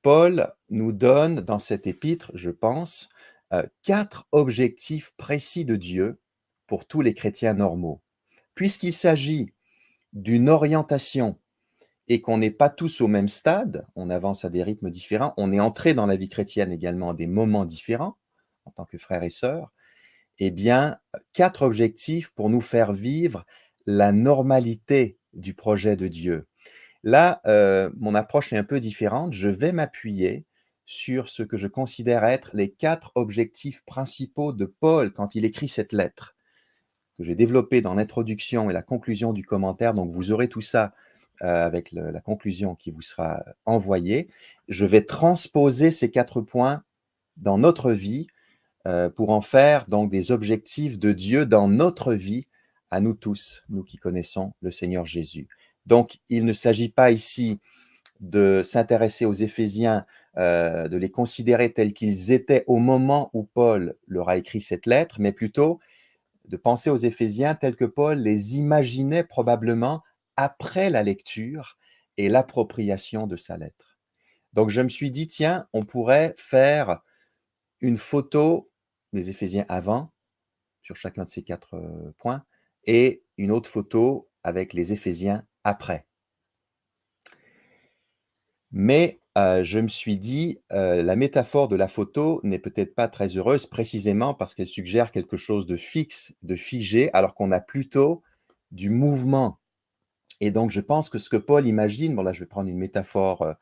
[0.03, 3.09] Paul nous donne dans cet épître, je pense,
[3.53, 6.21] euh, quatre objectifs précis de Dieu
[6.67, 8.03] pour tous les chrétiens normaux.
[8.55, 9.53] Puisqu'il s'agit
[10.13, 11.39] d'une orientation
[12.09, 15.53] et qu'on n'est pas tous au même stade, on avance à des rythmes différents, on
[15.53, 18.17] est entré dans la vie chrétienne également à des moments différents
[18.67, 19.73] en tant que frères et sœurs,
[20.39, 20.99] eh bien,
[21.33, 23.45] quatre objectifs pour nous faire vivre
[23.87, 26.47] la normalité du projet de Dieu.
[27.03, 29.33] Là, euh, mon approche est un peu différente.
[29.33, 30.47] Je vais m'appuyer
[30.87, 35.69] sur ce que je considère être les quatre objectifs principaux de Paul quand il écrit
[35.69, 36.35] cette lettre,
[37.17, 39.95] que j'ai développé dans l'introduction et la conclusion du commentaire.
[39.95, 40.95] Donc, vous aurez tout ça
[41.43, 44.29] euh, avec la conclusion qui vous sera envoyée.
[44.69, 46.83] Je vais transposer ces quatre points
[47.37, 48.29] dans notre vie
[48.87, 52.47] euh, pour en faire donc des objectifs de Dieu dans notre vie
[52.91, 55.49] à nous tous, nous qui connaissons le Seigneur Jésus.
[55.87, 57.61] Donc, il ne s'agit pas ici
[58.21, 63.97] de s'intéresser aux Éphésiens, euh, de les considérer tels qu'ils étaient au moment où Paul
[64.07, 65.81] leur a écrit cette lettre, mais plutôt
[66.47, 70.03] de penser aux Éphésiens tels que Paul les imaginait probablement
[70.37, 71.79] après la lecture
[72.17, 73.99] et l'appropriation de sa lettre.
[74.53, 77.01] Donc je me suis dit, tiens, on pourrait faire
[77.81, 78.71] une photo
[79.13, 80.13] des Éphésiens avant,
[80.83, 81.81] sur chacun de ces quatre
[82.19, 82.45] points,
[82.85, 86.07] et une autre photo avec les Éphésiens après.
[88.71, 93.67] Mais je me suis dit, la métaphore de la photo n'est peut-être pas très heureuse
[93.67, 98.23] précisément parce qu'elle suggère quelque chose de fixe, de figé, alors qu'on a plutôt
[98.71, 99.59] du mouvement
[100.41, 102.79] et donc, je pense que ce que Paul imagine, bon là, je vais prendre une
[102.79, 103.53] métaphore euh,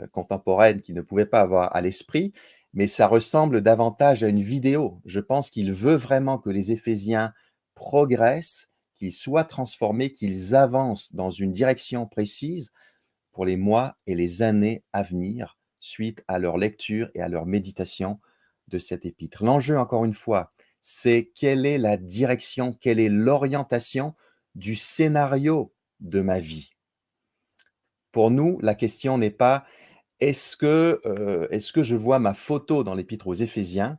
[0.00, 2.32] euh, contemporaine qu'il ne pouvait pas avoir à l'esprit,
[2.74, 5.00] mais ça ressemble davantage à une vidéo.
[5.04, 7.32] Je pense qu'il veut vraiment que les Éphésiens
[7.74, 12.72] progressent, qu'ils soient transformés, qu'ils avancent dans une direction précise
[13.32, 17.46] pour les mois et les années à venir suite à leur lecture et à leur
[17.46, 18.20] méditation
[18.66, 19.44] de cet épître.
[19.44, 24.14] L'enjeu, encore une fois, c'est quelle est la direction, quelle est l'orientation
[24.54, 26.70] du scénario de ma vie.
[28.12, 29.64] Pour nous, la question n'est pas
[30.20, 33.98] est-ce que, euh, que je vois ma photo dans l'épître aux Éphésiens,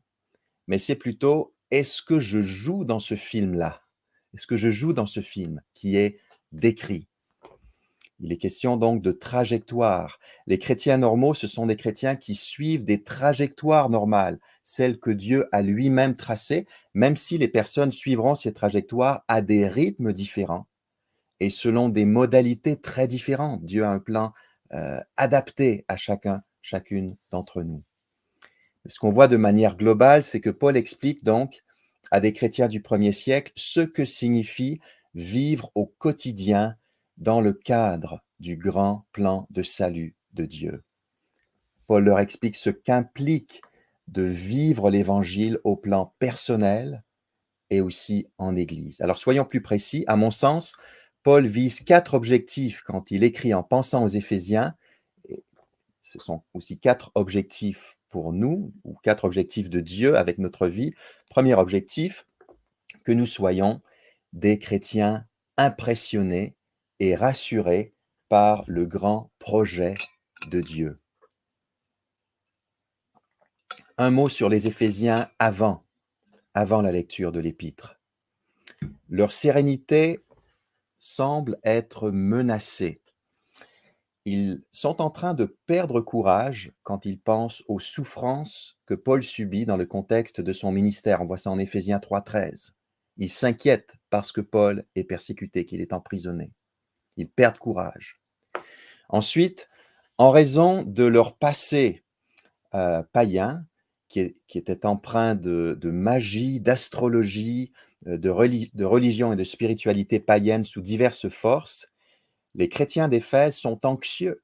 [0.67, 3.81] mais c'est plutôt est-ce que je joue dans ce film-là?
[4.33, 6.19] Est-ce que je joue dans ce film qui est
[6.51, 7.07] décrit?
[8.19, 10.19] Il est question donc de trajectoire.
[10.45, 15.47] Les chrétiens normaux, ce sont des chrétiens qui suivent des trajectoires normales, celles que Dieu
[15.53, 20.68] a lui-même tracées, même si les personnes suivront ces trajectoires à des rythmes différents
[21.39, 23.63] et selon des modalités très différentes.
[23.63, 24.33] Dieu a un plan
[24.73, 27.83] euh, adapté à chacun, chacune d'entre nous.
[28.85, 31.63] Ce qu'on voit de manière globale, c'est que Paul explique donc
[32.11, 34.79] à des chrétiens du premier siècle ce que signifie
[35.13, 36.75] vivre au quotidien
[37.17, 40.83] dans le cadre du grand plan de salut de Dieu.
[41.87, 43.61] Paul leur explique ce qu'implique
[44.07, 47.03] de vivre l'Évangile au plan personnel
[47.69, 49.01] et aussi en Église.
[49.01, 50.77] Alors soyons plus précis, à mon sens,
[51.23, 54.75] Paul vise quatre objectifs quand il écrit en pensant aux Éphésiens.
[56.01, 60.93] Ce sont aussi quatre objectifs pour nous, ou quatre objectifs de Dieu avec notre vie.
[61.29, 62.25] Premier objectif,
[63.03, 63.81] que nous soyons
[64.33, 65.25] des chrétiens
[65.57, 66.55] impressionnés
[66.99, 67.93] et rassurés
[68.29, 69.95] par le grand projet
[70.47, 70.99] de Dieu.
[73.97, 75.83] Un mot sur les Éphésiens avant,
[76.53, 77.99] avant la lecture de l'épître.
[79.09, 80.23] Leur sérénité
[80.99, 83.01] semble être menacée.
[84.25, 89.65] Ils sont en train de perdre courage quand ils pensent aux souffrances que Paul subit
[89.65, 91.21] dans le contexte de son ministère.
[91.21, 92.73] On voit ça en Éphésiens 3.13.
[93.17, 96.51] Ils s'inquiètent parce que Paul est persécuté, qu'il est emprisonné.
[97.17, 98.21] Ils perdent courage.
[99.09, 99.69] Ensuite,
[100.17, 102.03] en raison de leur passé
[102.75, 103.65] euh, païen,
[104.09, 107.71] qui, était empreint de, magie, d'astrologie,
[108.07, 108.29] euh, de,
[108.83, 111.87] religion et de spiritualité païenne sous diverses forces,
[112.55, 114.41] les chrétiens d'Éphèse sont anxieux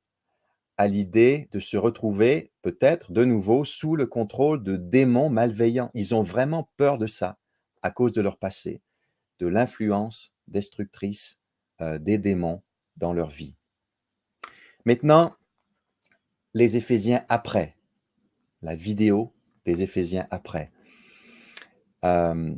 [0.78, 5.90] à l'idée de se retrouver peut-être de nouveau sous le contrôle de démons malveillants.
[5.94, 7.38] Ils ont vraiment peur de ça
[7.82, 8.82] à cause de leur passé,
[9.40, 11.40] de l'influence destructrice
[11.82, 12.62] euh, des démons
[12.98, 13.56] dans leur vie.
[14.86, 15.36] Maintenant,
[16.54, 17.76] les Éphésiens après,
[18.62, 19.34] la vidéo
[19.66, 20.72] des Éphésiens après.
[22.04, 22.56] Euh,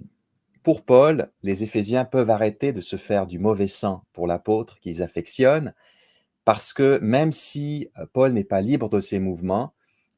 [0.68, 5.02] pour Paul, les Éphésiens peuvent arrêter de se faire du mauvais sang pour l'apôtre qu'ils
[5.02, 5.74] affectionnent,
[6.44, 9.74] parce que même si euh, Paul n'est pas libre de ses mouvements,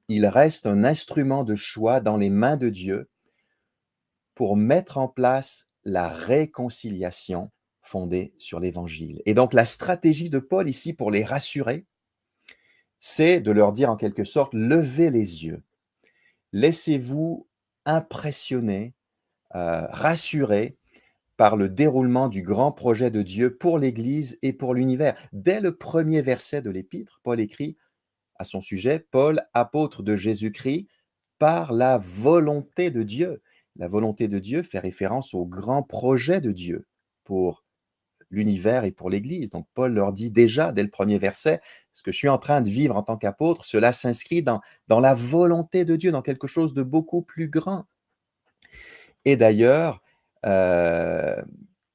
[0.07, 3.11] il reste un instrument de choix dans les mains de Dieu
[4.33, 7.51] pour mettre en place la réconciliation
[7.83, 9.21] fondée sur l'Évangile.
[9.27, 11.85] Et donc la stratégie de Paul ici pour les rassurer,
[12.99, 15.61] c'est de leur dire en quelque sorte, levez les yeux,
[16.53, 17.47] laissez-vous
[17.85, 18.95] impressionner,
[19.55, 20.77] euh, rassurer
[21.37, 25.15] par le déroulement du grand projet de Dieu pour l'Église et pour l'univers.
[25.31, 27.77] Dès le premier verset de l'épître, Paul écrit
[28.35, 30.87] à son sujet, Paul, apôtre de Jésus-Christ,
[31.39, 33.41] par la volonté de Dieu.
[33.77, 36.85] La volonté de Dieu fait référence au grand projet de Dieu
[37.23, 37.63] pour
[38.29, 39.49] l'univers et pour l'Église.
[39.49, 41.61] Donc Paul leur dit déjà dès le premier verset,
[41.93, 45.13] ce que je suis en train de vivre en tant qu'apôtre, cela s'inscrit dans la
[45.13, 47.85] volonté de Dieu, dans quelque chose de beaucoup plus grand.
[49.25, 50.01] Et d'ailleurs,
[50.45, 51.41] euh,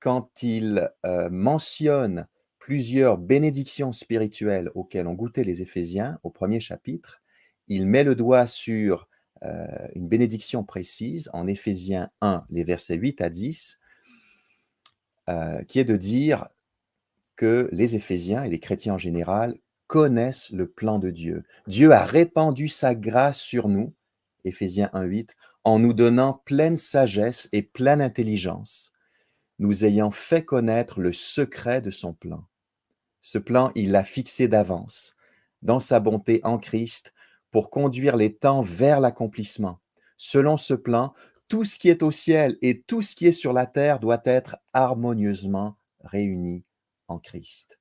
[0.00, 2.26] quand il euh, mentionne
[2.58, 7.22] plusieurs bénédictions spirituelles auxquelles ont goûté les Éphésiens au premier chapitre,
[7.68, 9.08] il met le doigt sur
[9.42, 13.80] euh, une bénédiction précise en Éphésiens 1, les versets 8 à 10,
[15.28, 16.48] euh, qui est de dire
[17.36, 21.44] que les Éphésiens et les chrétiens en général connaissent le plan de Dieu.
[21.66, 23.92] Dieu a répandu sa grâce sur nous,
[24.44, 25.30] Éphésiens 1.8,
[25.64, 28.92] en nous donnant pleine sagesse et pleine intelligence,
[29.58, 32.44] nous ayant fait connaître le secret de son plan.
[33.20, 35.16] Ce plan, il l'a fixé d'avance,
[35.62, 37.14] dans sa bonté en Christ,
[37.50, 39.80] pour conduire les temps vers l'accomplissement.
[40.16, 41.14] Selon ce plan,
[41.48, 44.22] tout ce qui est au ciel et tout ce qui est sur la terre doit
[44.24, 46.64] être harmonieusement réuni
[47.08, 47.78] en Christ.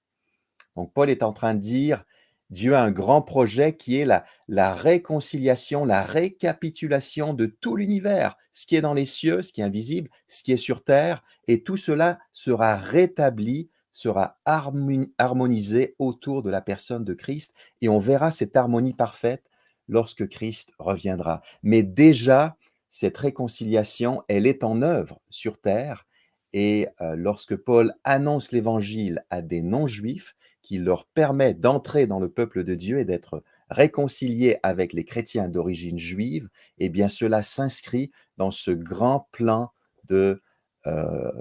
[0.75, 2.05] Donc Paul est en train de dire,
[2.49, 8.65] Dieu a un grand projet qui est la, réconciliation, la récapitulation de tout l'univers, ce
[8.65, 11.63] qui est dans les cieux, ce qui est invisible, ce qui est sur terre, et
[11.63, 18.31] tout cela sera rétabli, sera harmonisé autour de la personne de Christ, et on verra
[18.31, 19.49] cette harmonie parfaite
[19.87, 21.41] lorsque Christ reviendra.
[21.63, 22.57] Mais déjà,
[22.89, 26.05] cette réconciliation, elle est en œuvre sur terre.
[26.53, 32.29] Et euh, lorsque Paul annonce l'évangile à des non-juifs, qui leur permet d'entrer dans le
[32.29, 36.49] peuple de Dieu et d'être réconciliés avec les chrétiens d'origine juive,
[36.79, 39.71] eh bien cela s'inscrit dans ce grand plan
[40.05, 40.41] de,
[40.87, 41.31] euh,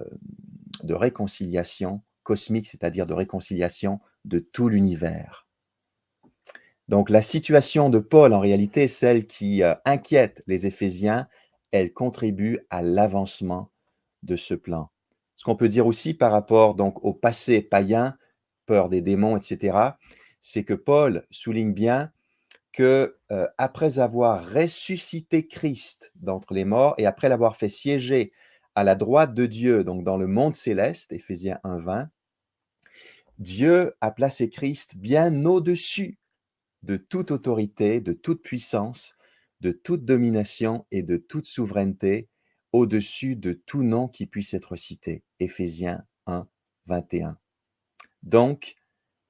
[0.82, 5.46] de réconciliation cosmique, c'est-à-dire de réconciliation de tout l'univers.
[6.88, 11.28] Donc la situation de Paul, en réalité, celle qui euh, inquiète les Éphésiens,
[11.70, 13.70] elle contribue à l'avancement
[14.22, 14.90] de ce plan.
[15.36, 18.16] Ce qu'on peut dire aussi par rapport donc au passé païen,
[18.66, 19.78] peur des démons, etc.,
[20.40, 22.12] c'est que Paul souligne bien
[22.72, 28.32] que euh, après avoir ressuscité Christ d'entre les morts et après l'avoir fait siéger
[28.74, 32.08] à la droite de Dieu, donc dans le monde céleste, Éphésiens 1.20,
[33.38, 36.18] Dieu a placé Christ bien au-dessus
[36.82, 39.16] de toute autorité, de toute puissance,
[39.60, 42.28] de toute domination et de toute souveraineté,
[42.72, 45.22] au-dessus de tout nom qui puisse être cité.
[45.38, 46.48] Éphésiens 1,
[46.86, 47.41] 21.
[48.22, 48.76] Donc,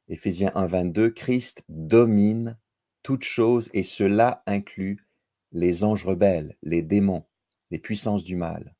[0.08, 2.58] Éphésiens 1, 22, Christ domine
[3.02, 5.06] toute chose et cela inclut
[5.52, 7.24] les anges rebelles, les démons,
[7.70, 8.74] les puissances du mal.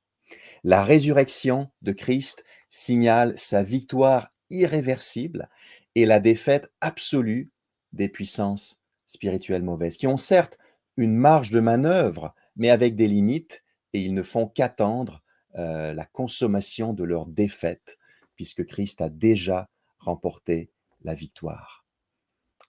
[0.65, 5.49] La résurrection de Christ signale sa victoire irréversible
[5.95, 7.51] et la défaite absolue
[7.93, 10.59] des puissances spirituelles mauvaises, qui ont certes
[10.97, 15.23] une marge de manœuvre, mais avec des limites, et ils ne font qu'attendre
[15.57, 17.99] euh, la consommation de leur défaite,
[18.37, 19.69] puisque Christ a déjà
[20.05, 20.71] remporté
[21.03, 21.85] la victoire.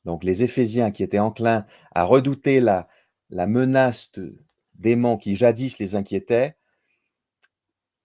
[0.06, 2.88] Donc les Éphésiens qui étaient enclins à redouter la,
[3.30, 4.38] la menace de
[4.76, 6.58] démons qui jadis les inquiétaient,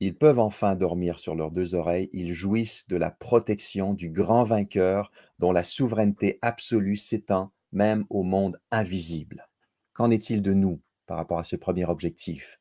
[0.00, 4.44] ils peuvent enfin dormir sur leurs deux oreilles, ils jouissent de la protection du grand
[4.44, 9.48] vainqueur dont la souveraineté absolue s'étend même au monde invisible.
[9.92, 12.60] Qu'en est-il de nous par rapport à ce premier objectif?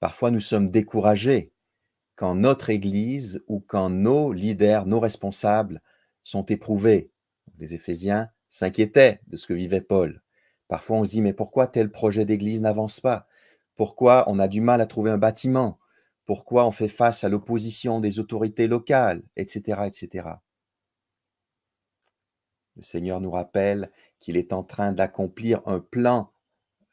[0.00, 1.51] Parfois nous sommes découragés
[2.22, 5.82] quand notre Église ou quand nos leaders, nos responsables
[6.22, 7.10] sont éprouvés.
[7.58, 10.22] Les Éphésiens s'inquiétaient de ce que vivait Paul.
[10.68, 13.26] Parfois on se dit mais pourquoi tel projet d'Église n'avance pas?
[13.74, 15.80] Pourquoi on a du mal à trouver un bâtiment,
[16.24, 20.28] pourquoi on fait face à l'opposition des autorités locales, etc., etc.
[22.76, 26.32] Le Seigneur nous rappelle qu'il est en train d'accomplir un plan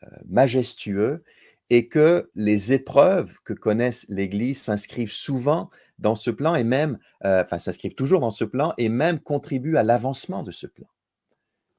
[0.02, 1.24] euh, majestueux
[1.70, 7.44] et que les épreuves que connaissent l'Église s'inscrivent souvent dans ce plan et même, euh,
[7.44, 10.88] enfin s'inscrivent toujours dans ce plan et même contribuent à l'avancement de ce plan,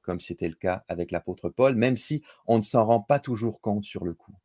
[0.01, 3.59] comme c'était le cas avec l'apôtre Paul, même si on ne s'en rend pas toujours
[3.59, 4.35] compte sur le coup.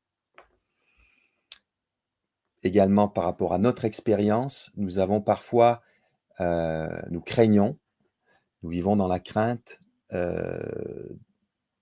[2.63, 5.83] Également par rapport à notre expérience, nous avons parfois,
[6.41, 7.79] euh, nous craignons,
[8.63, 9.81] nous vivons dans la crainte
[10.13, 10.59] euh,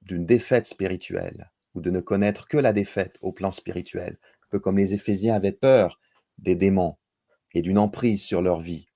[0.03, 4.59] d'une défaite spirituelle ou de ne connaître que la défaite au plan spirituel, un peu
[4.59, 6.01] comme les Éphésiens avaient peur
[6.39, 6.97] des démons
[7.55, 8.89] et d'une emprise sur leur vie.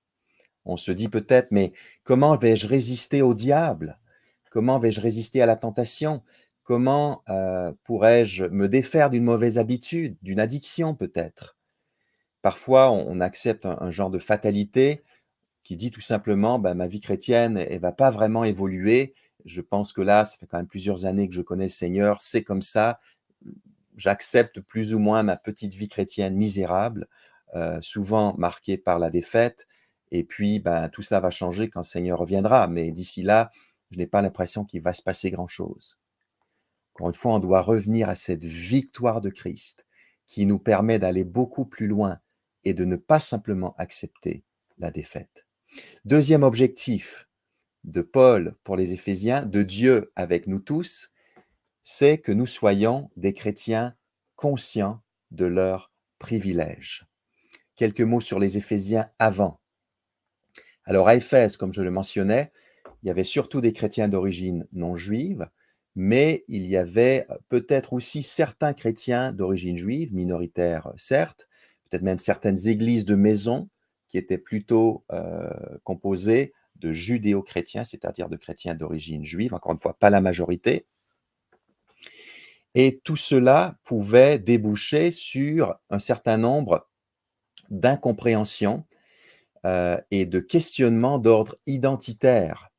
[0.65, 3.99] On se dit peut-être, mais comment vais-je résister au diable?
[4.51, 6.21] Comment vais-je résister à la tentation?
[6.63, 11.57] Comment euh, pourrais-je me défaire d'une mauvaise habitude, d'une addiction peut-être?
[12.41, 15.03] Parfois, on, accepte un, genre de fatalité
[15.63, 19.13] qui dit tout simplement, bah, ma vie chrétienne, elle va pas vraiment évoluer.
[19.45, 22.21] Je pense que là, ça fait quand même plusieurs années que je connais le Seigneur,
[22.21, 22.99] c'est comme ça.
[23.95, 27.07] J'accepte plus ou moins ma petite vie chrétienne misérable,
[27.55, 29.67] euh, souvent marquée par la défaite.
[30.11, 32.67] Et puis, ben, tout ça va changer quand le Seigneur reviendra.
[32.67, 33.51] Mais d'ici là,
[33.91, 35.97] je n'ai pas l'impression qu'il va se passer grand-chose.
[36.93, 39.85] Encore une fois, on doit revenir à cette victoire de Christ
[40.27, 42.19] qui nous permet d'aller beaucoup plus loin
[42.63, 44.43] et de ne pas simplement accepter
[44.77, 45.45] la défaite.
[46.05, 47.28] Deuxième objectif
[47.89, 51.11] de Paul pour les Éphésiens, de Dieu avec nous tous,
[51.83, 53.95] c'est que nous soyons des chrétiens
[54.35, 57.07] conscients de leurs privilèges.
[57.75, 59.59] Quelques mots sur les Éphésiens avant.
[60.85, 62.51] Alors à Éphèse, comme je le mentionnais,
[63.01, 65.49] il y avait surtout des chrétiens d'origine non juive,
[65.95, 71.47] mais il y avait peut-être aussi certains chrétiens d'origine juive, minoritaires certes,
[71.89, 73.69] peut-être même certaines églises de maison
[74.07, 75.49] qui étaient plutôt euh,
[75.83, 80.87] composées de judéo-chrétiens, c'est-à-dire de chrétiens d'origine juive, encore une fois, pas la majorité.
[82.75, 86.87] Et tout cela pouvait déboucher sur un certain nombre
[87.69, 88.85] d'incompréhensions
[89.65, 92.69] euh, et de questionnements d'ordre identitaire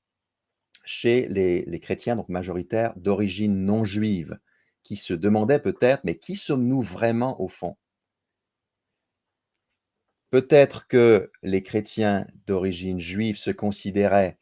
[0.84, 4.38] chez les, les, chrétiens donc majoritaires d'origine non juive,
[4.82, 7.76] qui se demandaient peut-être, mais qui sommes-nous vraiment au fond?
[10.30, 14.38] Peut-être que les chrétiens d'origine juive se considéraient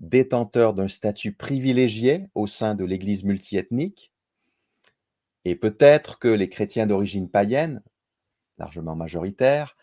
[0.00, 4.12] détenteurs d'un statut privilégié au sein de l'Église multiethnique,
[5.44, 7.82] et peut-être que les chrétiens d'origine païenne,
[8.58, 9.76] largement majoritaires,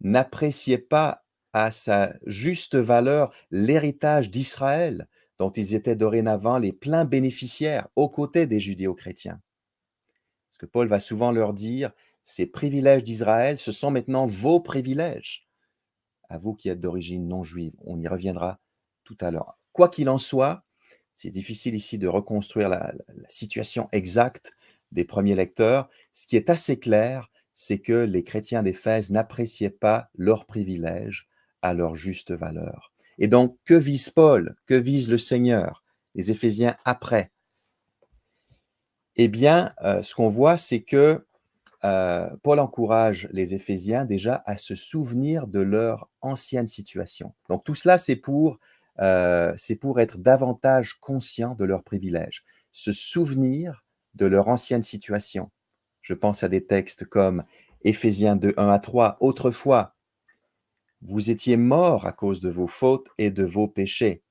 [0.00, 5.08] n'appréciaient pas à sa juste valeur l'héritage d'Israël
[5.38, 9.40] dont ils étaient dorénavant les pleins bénéficiaires aux côtés des judéo-chrétiens.
[10.50, 11.92] Parce que Paul va souvent leur dire,
[12.30, 15.48] ces privilèges d'Israël, ce sont maintenant vos privilèges,
[16.28, 17.72] à vous qui êtes d'origine non juive.
[17.84, 18.60] On y reviendra
[19.04, 19.58] tout à l'heure.
[19.72, 20.64] Quoi qu'il en soit,
[21.16, 22.94] c'est difficile ici de reconstruire la,
[23.28, 24.52] situation exacte
[24.92, 25.88] des premiers lecteurs.
[26.12, 31.28] Ce qui est assez clair, c'est que les chrétiens d'Éphèse n'appréciaient pas leurs privilèges
[31.62, 32.92] à leur juste valeur.
[33.18, 34.56] Et donc, que vise Paul?
[34.66, 35.84] Que vise le Seigneur?
[36.14, 37.32] Les Éphésiens après?
[39.16, 41.26] Eh bien, euh, ce qu'on voit, c'est que
[41.84, 47.34] euh, Paul encourage les Éphésiens déjà à se souvenir de leur ancienne situation.
[47.48, 48.58] Donc tout cela, c'est pour,
[49.00, 55.50] euh, pour être davantage conscient de leurs privilèges, se souvenir de leur ancienne situation.
[56.02, 57.44] Je pense à des textes comme
[57.82, 59.16] Éphésiens 2, 1 à 3.
[59.20, 59.94] Autrefois,
[61.02, 64.22] vous étiez morts à cause de vos fautes et de vos péchés.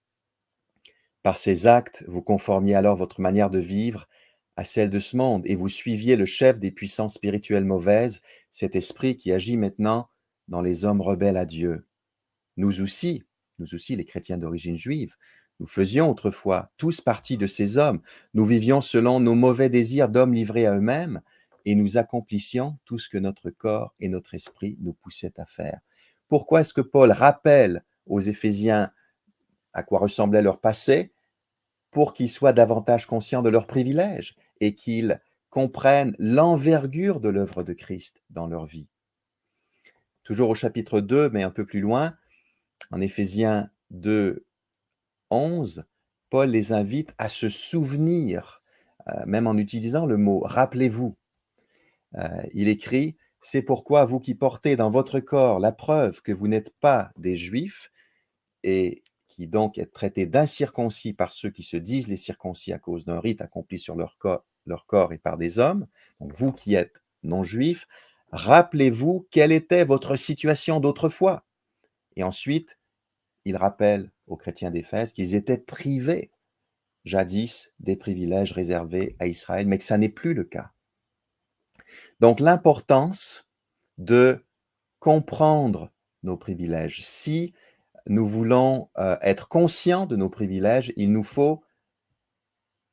[1.23, 4.07] Par ces actes, vous conformiez alors votre manière de vivre
[4.59, 8.75] à celle de ce monde et vous suiviez le chef des puissances spirituelles mauvaises, cet
[8.75, 10.09] esprit qui agit maintenant
[10.49, 11.87] dans les hommes rebelles à Dieu.
[12.57, 13.23] Nous aussi,
[13.59, 15.15] nous aussi les chrétiens d'origine juive,
[15.61, 18.01] nous faisions autrefois tous partie de ces hommes,
[18.33, 21.21] nous vivions selon nos mauvais désirs d'hommes livrés à eux-mêmes,
[21.63, 25.79] et nous accomplissions tout ce que notre corps et notre esprit nous poussaient à faire.
[26.27, 28.91] Pourquoi est-ce que Paul rappelle aux Éphésiens
[29.71, 31.13] à quoi ressemblait leur passé
[31.91, 34.35] pour qu'ils soient davantage conscients de leurs privilèges?
[34.61, 38.87] Et qu'ils comprennent l'envergure de l'œuvre de Christ dans leur vie.
[40.23, 42.15] Toujours au chapitre 2, mais un peu plus loin,
[42.91, 44.45] en Éphésiens 2,
[45.31, 45.85] 11,
[46.29, 48.61] Paul les invite à se souvenir,
[49.07, 51.17] euh, même en utilisant le mot rappelez-vous.
[52.15, 56.47] Euh, il écrit C'est pourquoi vous qui portez dans votre corps la preuve que vous
[56.47, 57.91] n'êtes pas des Juifs
[58.63, 63.05] et qui donc êtes traités d'incirconcis par ceux qui se disent les circoncis à cause
[63.05, 65.87] d'un rite accompli sur leur corps, leur corps et par des hommes,
[66.19, 67.87] donc vous qui êtes non-juifs,
[68.31, 71.45] rappelez-vous quelle était votre situation d'autrefois.
[72.15, 72.77] Et ensuite,
[73.45, 76.31] il rappelle aux chrétiens d'Éphèse qu'ils étaient privés
[77.05, 80.71] jadis des privilèges réservés à Israël, mais que ça n'est plus le cas.
[82.19, 83.49] Donc l'importance
[83.97, 84.45] de
[84.99, 85.91] comprendre
[86.23, 87.01] nos privilèges.
[87.01, 87.53] Si
[88.07, 91.63] nous voulons euh, être conscients de nos privilèges, il nous faut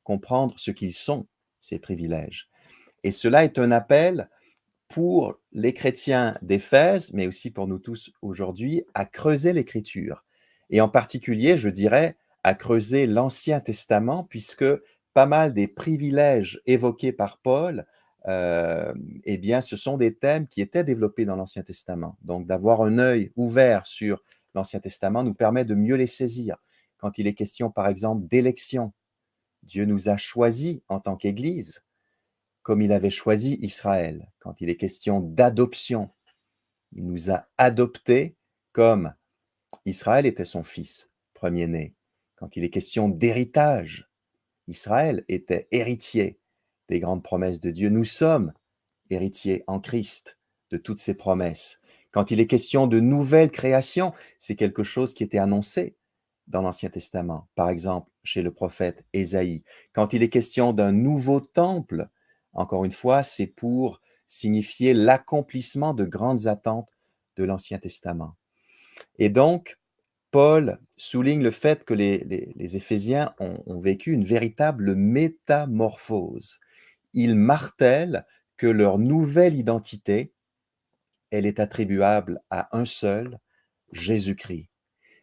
[0.03, 1.27] comprendre ce qu'ils sont
[1.59, 2.49] ces privilèges.
[3.03, 4.29] Et cela est un appel
[4.87, 10.23] pour les chrétiens d'Éphèse, mais aussi pour nous tous aujourd'hui, à creuser l'écriture.
[10.69, 14.65] Et en particulier, je dirais, à creuser l'Ancien Testament, puisque
[15.13, 17.85] pas mal des privilèges évoqués par Paul,
[18.27, 18.93] euh,
[19.23, 22.17] eh bien, ce sont des thèmes qui étaient développés dans l'Ancien Testament.
[22.21, 24.23] Donc, d'avoir un œil ouvert sur
[24.57, 26.57] l'Ancien Testament nous permet de mieux les saisir.
[26.97, 28.91] Quand il est question, par exemple, d'élection,
[29.63, 31.83] Dieu nous a choisis en tant qu'Église,
[32.63, 34.31] comme il avait choisi Israël.
[34.39, 36.09] Quand il est question d'adoption,
[36.91, 38.35] il nous a adoptés
[38.71, 39.13] comme
[39.85, 41.95] Israël était son fils premier-né.
[42.35, 44.09] Quand il est question d'héritage,
[44.67, 46.39] Israël était héritier
[46.87, 47.89] des grandes promesses de Dieu.
[47.89, 48.53] Nous sommes
[49.09, 50.37] héritiers en Christ
[50.71, 51.81] de toutes ces promesses.
[52.11, 55.95] Quand il est question de nouvelle création, c'est quelque chose qui était annoncé
[56.47, 59.63] dans l'Ancien Testament, par exemple chez le prophète Ésaïe.
[59.93, 62.07] Quand il est question d'un nouveau temple,
[62.53, 66.97] encore une fois, c'est pour signifier l'accomplissement de grandes attentes
[67.35, 68.35] de l'Ancien Testament.
[69.19, 69.77] Et donc,
[70.31, 76.59] Paul souligne le fait que les, Éphésiens ont, ont, vécu une véritable métamorphose.
[77.13, 78.25] Ils martèlent
[78.57, 80.33] que leur nouvelle identité,
[81.31, 83.39] elle est attribuable à un seul,
[83.91, 84.69] Jésus-Christ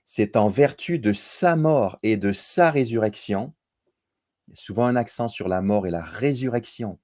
[0.05, 3.55] c'est en vertu de sa mort et de sa résurrection,
[4.53, 6.99] souvent un accent sur la mort et la résurrection,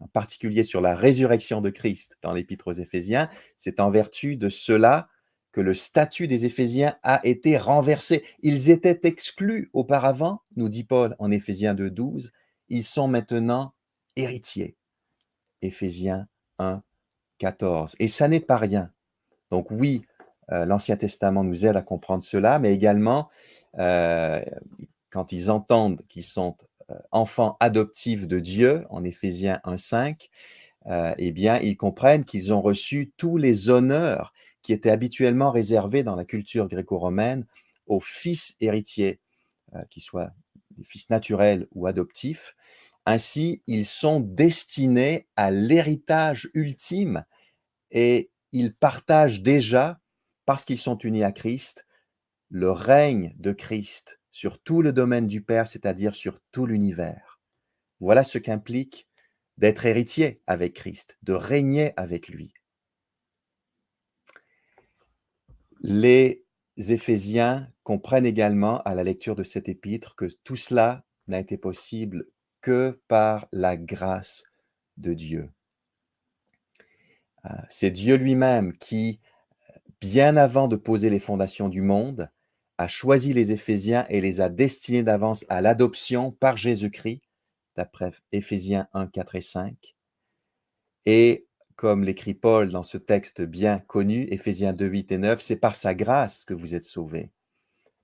[0.00, 4.48] en particulier sur la résurrection de Christ dans l'épître aux Éphésiens, c'est en vertu de
[4.48, 5.08] cela
[5.52, 8.24] que le statut des Éphésiens a été renversé.
[8.40, 12.30] Ils étaient exclus auparavant, nous dit Paul en Éphésiens 2.12,
[12.68, 13.74] ils sont maintenant
[14.16, 14.76] héritiers.
[15.60, 16.28] Éphésiens
[16.58, 16.82] 1,
[17.40, 17.96] 14.
[17.98, 18.92] Et ça n'est pas rien.
[19.50, 20.02] Donc oui,
[20.52, 23.28] euh, L'Ancien Testament nous aide à comprendre cela, mais également,
[23.78, 24.40] euh,
[25.10, 26.56] quand ils entendent qu'ils sont
[26.90, 30.28] euh, enfants adoptifs de Dieu, en Éphésiens 1.5,
[31.18, 34.32] eh bien, ils comprennent qu'ils ont reçu tous les honneurs
[34.62, 37.44] qui étaient habituellement réservés dans la culture gréco-romaine
[37.86, 39.20] aux fils héritiers,
[39.90, 40.30] qu'ils soient
[40.78, 42.56] des fils naturels ou adoptifs.
[43.06, 47.24] Ainsi, ils sont destinés à l'héritage ultime
[47.90, 50.00] et ils partagent déjà
[50.44, 51.86] parce qu'ils sont unis à Christ,
[52.50, 57.40] le règne de Christ sur tout le domaine du Père, c'est-à-dire sur tout l'univers.
[58.00, 59.08] Voilà ce qu'implique
[59.58, 62.54] d'être héritier avec Christ, de régner avec lui.
[65.82, 66.44] Les
[66.76, 72.26] Éphésiens comprennent également à la lecture de cet épître que tout cela n'a été possible
[72.60, 74.44] que par la grâce
[74.96, 75.50] de Dieu.
[77.42, 79.20] Ah, c'est Dieu lui-même qui
[80.00, 82.30] bien avant de poser les fondations du monde,
[82.78, 87.20] a choisi les Éphésiens et les a destinés d'avance à l'adoption par Jésus-Christ,
[87.76, 89.96] d'après Éphésiens 1, 4 et 5.
[91.06, 91.46] Et
[91.76, 95.74] comme l'écrit Paul dans ce texte bien connu, Éphésiens 2, 8 et 9, c'est par
[95.74, 97.30] sa grâce que vous êtes sauvés,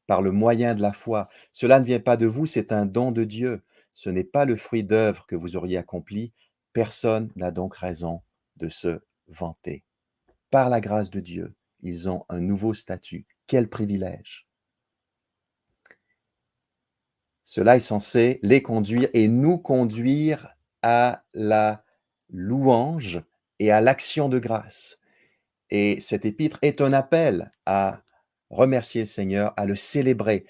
[0.07, 1.29] par le moyen de la foi.
[1.53, 3.63] Cela ne vient pas de vous, c'est un don de Dieu.
[3.97, 6.35] Ce n'est pas le fruit d'œuvre que vous auriez accompli.
[6.75, 8.21] Personne n'a donc raison
[8.57, 9.85] de se vanter.
[10.51, 13.27] Par la grâce de Dieu, ils ont un nouveau statut.
[13.47, 14.47] Quel privilège.
[17.43, 21.83] Cela est censé les conduire et nous conduire à la
[22.29, 23.23] louange
[23.61, 25.01] et à l'action de grâce.
[25.71, 28.03] Et cet épître est un appel à
[28.51, 30.45] remercier le Seigneur, à le célébrer.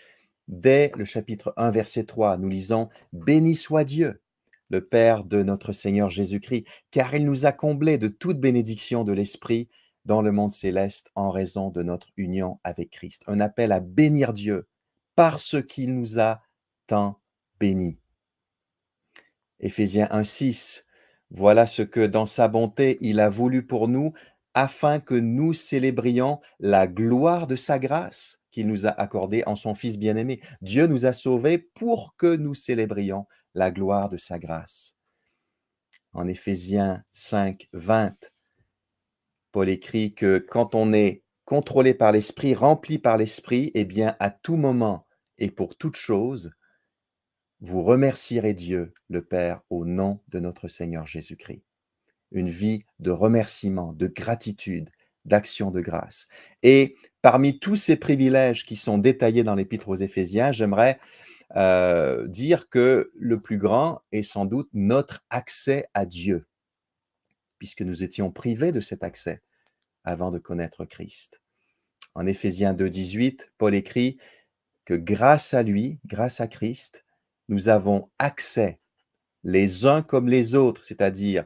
[0.48, 4.20] Dès le chapitre 1, verset 3, nous lisons Béni soit Dieu,
[4.68, 9.12] le Père de notre Seigneur Jésus-Christ, car il nous a comblés de toute bénédiction de
[9.12, 9.68] l'Esprit
[10.04, 13.24] dans le monde céleste en raison de notre union avec Christ.
[13.26, 14.68] Un appel à bénir Dieu
[15.16, 16.42] parce qu'il nous a
[16.86, 17.20] tant
[17.58, 17.98] bénis.
[19.58, 20.86] Éphésiens 1, 6,
[21.30, 24.12] voilà ce que dans sa bonté il a voulu pour nous,
[24.54, 29.74] afin que nous célébrions la gloire de sa grâce qu'il nous a accordée en son
[29.74, 30.40] Fils bien-aimé.
[30.62, 34.96] Dieu nous a sauvés pour que nous célébrions la gloire de sa grâce.
[36.14, 38.14] En Éphésiens 5, 20,
[39.52, 44.30] Paul écrit que quand on est contrôlé par l'Esprit, rempli par l'Esprit, eh bien, à
[44.30, 46.50] tout moment et pour toute chose,
[47.60, 51.62] vous remercierez Dieu, le Père, au nom de notre Seigneur Jésus-Christ.
[52.30, 54.88] Une vie de remerciement, de gratitude,
[55.26, 56.26] d'action de grâce.
[56.62, 56.96] Et
[57.26, 61.00] parmi tous ces privilèges qui sont détaillés dans l'Épître aux Éphésiens, j'aimerais
[61.56, 66.46] euh, dire que le plus grand est sans doute notre accès à Dieu,
[67.58, 69.42] puisque nous étions privés de cet accès
[70.04, 71.42] avant de connaître Christ.
[72.14, 74.18] En Éphésiens 2, 18, Paul écrit
[74.84, 77.04] que grâce à lui, grâce à Christ,
[77.48, 78.78] nous avons accès,
[79.42, 81.44] les uns comme les autres, c'est-à-dire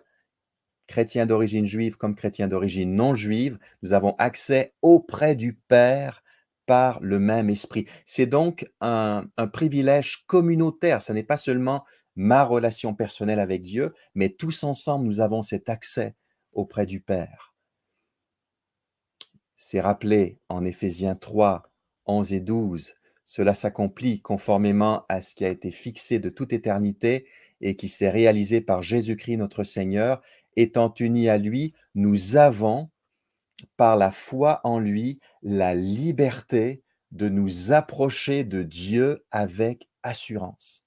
[0.90, 6.24] chrétiens d'origine juive comme chrétiens d'origine non juive, nous avons accès auprès du Père
[6.66, 7.86] par le même esprit.
[8.04, 11.84] C'est donc un, privilège communautaire, ce n'est pas seulement
[12.16, 16.16] ma relation personnelle avec Dieu, mais tous ensemble, nous avons cet accès
[16.52, 17.54] auprès du Père.
[19.56, 21.70] C'est rappelé en Éphésiens 3,
[22.06, 22.96] 11 et 12.
[23.26, 27.28] Cela s'accomplit conformément à ce qui a été fixé de toute éternité
[27.60, 30.22] et qui s'est réalisé par Jésus-Christ notre Seigneur.
[30.60, 32.90] Étant unis à lui, nous avons,
[33.78, 36.82] par la foi en lui, la liberté
[37.12, 40.84] de nous approcher de Dieu avec assurance.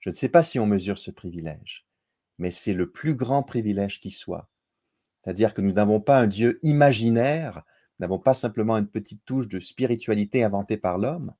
[0.00, 1.86] Je ne sais pas si on mesure ce privilège,
[2.38, 4.48] mais c'est le plus grand privilège qui soit.
[5.20, 7.56] C'est-à-dire que nous n'avons pas un Dieu imaginaire,
[7.98, 11.34] nous n'avons pas simplement une petite touche de spiritualité inventée par l'homme,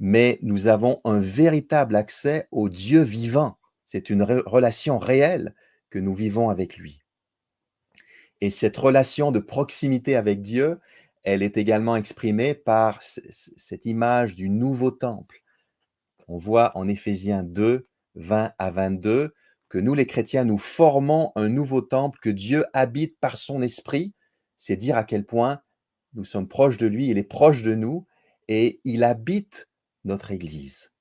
[0.00, 3.56] mais nous avons un véritable accès au Dieu vivant.
[3.84, 5.54] C'est une relation réelle
[5.96, 7.00] que nous vivons avec lui.
[8.42, 10.78] Et cette relation de proximité avec Dieu,
[11.22, 15.42] elle est également exprimée par cette image du nouveau temple.
[16.28, 19.32] On voit en Éphésiens 2, 20 à 22
[19.70, 24.12] que nous les chrétiens, nous formons un nouveau temple que Dieu habite par son esprit.
[24.58, 25.62] C'est dire à quel point
[26.12, 28.06] nous sommes proches de lui, il est proche de nous
[28.48, 29.70] et il habite
[30.04, 30.92] notre Église.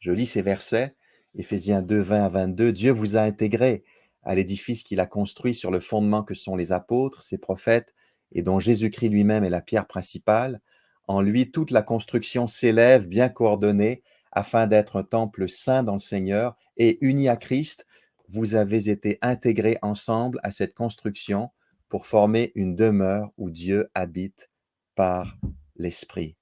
[0.00, 0.94] Je lis ces versets,
[1.34, 2.72] Éphésiens 2, 20 à 22.
[2.72, 3.82] Dieu vous a intégré
[4.26, 7.94] à l'édifice qu'il a construit sur le fondement que sont les apôtres, ses prophètes,
[8.32, 10.60] et dont Jésus-Christ lui-même est la pierre principale.
[11.06, 14.02] En lui, toute la construction s'élève bien coordonnée
[14.32, 17.86] afin d'être un temple saint dans le Seigneur et uni à Christ.
[18.28, 21.50] Vous avez été intégrés ensemble à cette construction
[21.88, 24.50] pour former une demeure où Dieu habite
[24.96, 25.38] par
[25.76, 26.36] l'Esprit.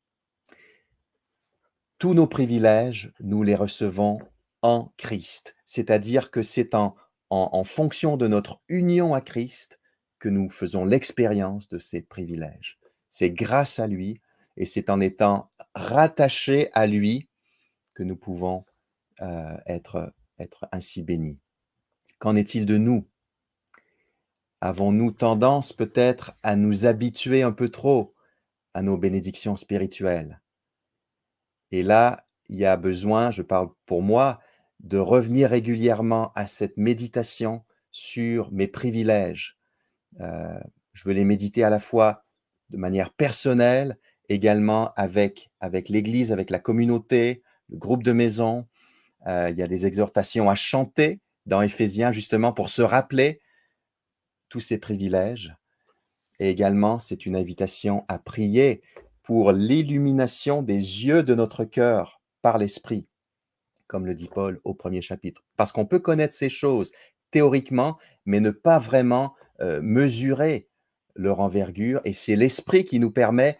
[1.98, 4.18] Tous nos privilèges, nous les recevons
[4.62, 5.54] en Christ.
[5.66, 6.96] C'est-à-dire que c'est en,
[7.34, 9.80] en, fonction de notre union à Christ
[10.18, 12.78] que nous faisons l'expérience de ces privilèges.
[13.10, 14.20] C'est grâce à lui
[14.56, 17.28] et c'est en étant rattachés à lui
[17.94, 18.64] que nous pouvons
[19.20, 21.40] euh, être, être ainsi bénis.
[22.18, 23.08] Qu'en est-il de nous?
[24.60, 28.14] Avons-nous tendance peut-être à nous habituer un peu trop
[28.74, 30.40] à nos bénédictions spirituelles?
[31.72, 34.40] Et là, il y a besoin, je parle pour moi,
[34.84, 39.56] de revenir régulièrement à cette méditation sur mes privilèges.
[40.20, 40.60] Euh,
[40.92, 42.24] je veux les méditer à la fois
[42.70, 48.66] de manière personnelle, également avec, avec l'Église, avec la communauté, le groupe de maison.
[49.26, 53.40] Euh, il y a des exhortations à chanter dans Éphésiens, justement pour se rappeler
[54.50, 55.56] tous ces privilèges.
[56.40, 58.82] Et également, c'est une invitation à prier
[59.22, 63.06] pour l'illumination des yeux de notre cœur par l'Esprit,
[63.86, 65.44] comme le dit Paul au premier chapitre.
[65.56, 66.92] Parce qu'on peut connaître ces choses
[67.30, 70.68] théoriquement, mais ne pas vraiment euh, mesurer
[71.14, 72.00] leur envergure.
[72.04, 73.58] Et c'est l'Esprit qui nous permet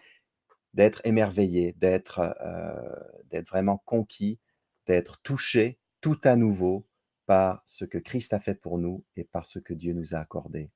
[0.73, 4.39] d'être émerveillés, d'être euh, vraiment conquis,
[4.85, 6.85] d'être touchés tout à nouveau
[7.25, 10.19] par ce que Christ a fait pour nous et par ce que Dieu nous a
[10.19, 10.69] accordé.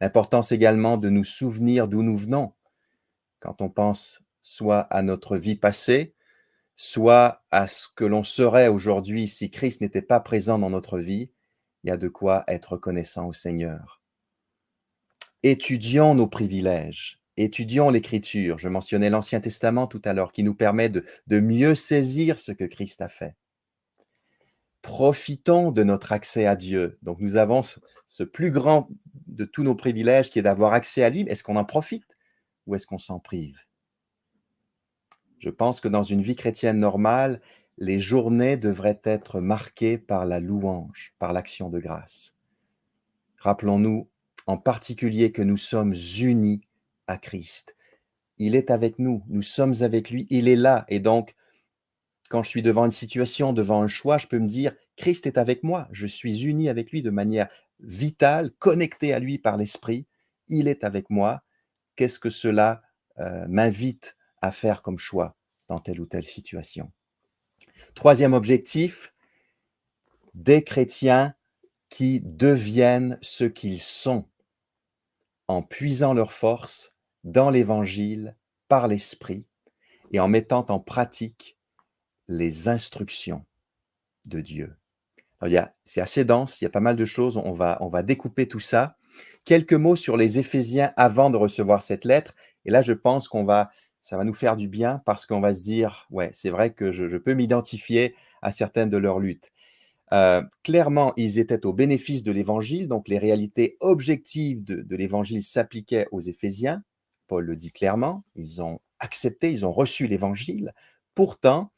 [0.00, 2.54] L'importance également de nous souvenir d'où nous venons.
[3.40, 6.14] Quand on pense soit à notre vie passée,
[6.82, 11.30] soit à ce que l'on serait aujourd'hui si Christ n'était pas présent dans notre vie,
[11.84, 14.00] il y a de quoi être reconnaissant au Seigneur.
[15.42, 18.56] Étudions nos privilèges, étudions l'Écriture.
[18.56, 22.64] Je mentionnais l'Ancien Testament tout à l'heure qui nous permet de, mieux saisir ce que
[22.64, 23.36] Christ a fait
[24.80, 26.98] profitons de notre accès à Dieu.
[27.02, 27.60] Donc nous avons
[28.06, 28.88] ce plus grand
[29.26, 31.26] de tous nos privilèges qui est d'avoir accès à lui.
[31.28, 32.16] Est-ce qu'on en profite
[32.66, 33.60] ou est-ce qu'on s'en prive?
[35.40, 37.40] Je pense que dans une vie chrétienne normale,
[37.78, 42.36] les journées devraient être marquées par la louange, par l'action de grâce.
[43.38, 44.08] Rappelons-nous
[44.46, 46.60] en particulier que nous sommes unis
[47.06, 47.74] à Christ.
[48.36, 50.84] Il est avec nous, nous sommes avec lui, il est là.
[50.88, 51.34] Et donc,
[52.28, 55.38] quand je suis devant une situation, devant un choix, je peux me dire, Christ est
[55.38, 57.48] avec moi, je suis uni avec lui de manière
[57.80, 60.06] vitale, connecté à lui par l'Esprit,
[60.48, 61.42] il est avec moi.
[61.96, 62.82] Qu'est-ce que cela
[63.18, 65.36] euh, m'invite à faire comme choix
[65.68, 66.92] dans telle ou telle situation
[67.94, 69.14] Troisième objectif,
[70.34, 71.34] des chrétiens
[71.88, 74.28] qui deviennent ce qu'ils sont
[75.48, 78.36] en puisant leur force dans l'Évangile
[78.68, 79.46] par l'Esprit
[80.12, 81.58] et en mettant en pratique
[82.28, 83.44] les instructions
[84.26, 84.76] de Dieu.
[85.84, 88.46] C'est assez dense, il y a pas mal de choses, on va, on va découper
[88.46, 88.96] tout ça.
[89.44, 92.34] Quelques mots sur les Éphésiens avant de recevoir cette lettre.
[92.64, 93.70] Et là, je pense qu'on va,
[94.02, 96.92] ça va nous faire du bien parce qu'on va se dire, ouais, c'est vrai que
[96.92, 99.50] je, peux m'identifier à certaines de leurs luttes.
[100.12, 106.08] Euh, clairement, ils étaient au bénéfice de l'évangile, donc les réalités objectives de, l'évangile s'appliquaient
[106.10, 106.82] aux Éphésiens.
[107.28, 110.72] Paul le dit clairement, ils ont accepté, ils ont reçu l'évangile.
[111.14, 111.70] Pourtant,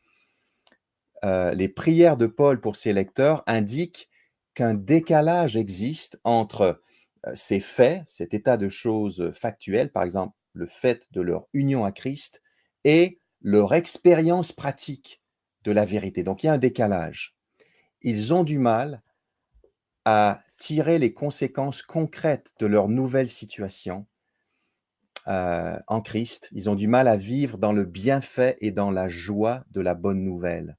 [1.25, 4.09] euh, les prières de Paul pour ses lecteurs indiquent
[4.55, 6.81] qu'un décalage existe entre
[7.27, 11.85] euh, ces faits, cet état de choses factuelles, par exemple le fait de leur union
[11.85, 12.43] à Christ,
[12.85, 15.23] et leur expérience pratique
[15.65, 16.23] de la vérité.
[16.23, 17.37] Donc il y a un décalage.
[18.01, 19.03] Ils ont du mal
[20.05, 24.07] à tirer les conséquences concrètes de leur nouvelle situation
[25.29, 26.49] euh, en Christ.
[26.51, 29.95] Ils ont du mal à vivre dans le bienfait et dans la joie de la
[29.95, 30.77] bonne nouvelle.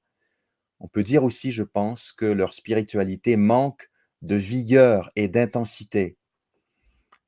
[0.82, 3.90] On peut dire aussi, je pense, que leur spiritualité manque
[4.22, 6.18] de vigueur et d'intensité.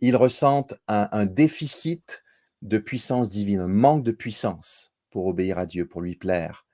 [0.01, 2.24] Ils ressentent un, déficit
[2.67, 6.65] de puissance divine, un manque de puissance pour obéir à Dieu, pour lui plaire.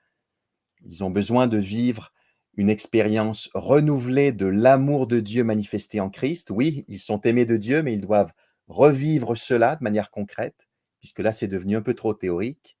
[0.84, 2.12] Ils ont besoin de vivre
[2.54, 6.50] une expérience renouvelée de l'amour de Dieu manifesté en Christ.
[6.50, 8.32] Oui, ils sont aimés de Dieu, mais ils doivent
[8.66, 10.66] revivre cela de manière concrète,
[11.00, 12.76] puisque là, c'est devenu un peu trop théorique.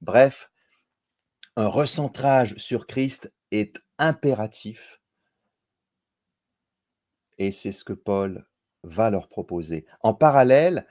[0.00, 0.50] Bref,
[1.56, 5.00] un recentrage sur Christ est impératif
[7.38, 8.46] et c'est ce que Paul
[8.82, 9.86] va leur proposer.
[10.00, 10.86] En parallèle,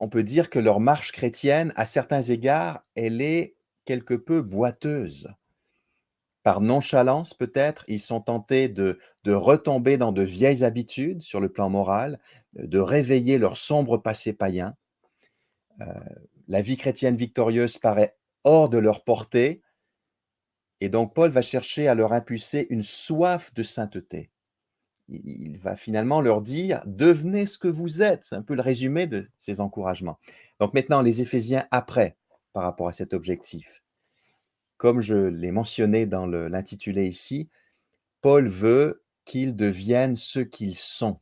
[0.00, 5.28] on peut dire que leur marche chrétienne, à certains égards, elle est quelque peu boiteuse.
[6.42, 11.68] Par nonchalance peut-être, ils sont tentés de, retomber dans de vieilles habitudes sur le plan
[11.68, 12.20] moral,
[12.52, 14.76] de réveiller leur sombre passé païen.
[15.80, 15.86] Euh,
[16.46, 19.62] la vie chrétienne victorieuse paraît hors de leur portée,
[20.80, 24.30] et donc Paul va chercher à leur impulser une soif de sainteté.
[25.08, 28.24] Il va finalement leur dire, devenez ce que vous êtes.
[28.24, 30.18] C'est un peu le résumé de ces encouragements.
[30.58, 32.16] Donc maintenant, les Éphésiens après,
[32.52, 33.82] par rapport à cet objectif.
[34.78, 37.48] Comme je l'ai mentionné dans l'intitulé ici,
[38.20, 41.20] Paul veut qu'ils deviennent ce qu'ils sont.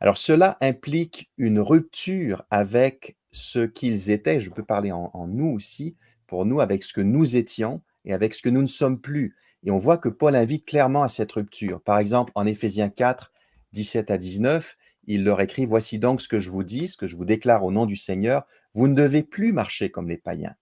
[0.00, 5.48] Alors cela implique une rupture avec ce qu'ils étaient, je peux parler en, en nous
[5.48, 5.96] aussi,
[6.26, 9.36] pour nous, avec ce que nous étions, et avec ce que nous ne sommes plus.
[9.64, 11.80] Et on voit que Paul invite clairement à cette rupture.
[11.82, 13.32] Par exemple, en Éphésiens 4,
[13.72, 17.06] 17 à 19, il leur écrit, Voici donc ce que je vous dis, ce que
[17.06, 20.54] je vous déclare au nom du Seigneur, vous ne devez plus marcher comme les païens,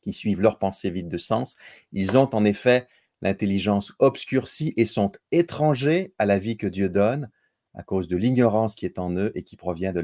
[0.00, 1.56] qui suivent leurs pensées vides de sens.
[1.92, 2.88] Ils ont en effet
[3.22, 7.30] l'intelligence obscurcie et sont étrangers à la vie que Dieu donne
[7.76, 10.00] à cause de l'ignorance qui est en eux et qui provient de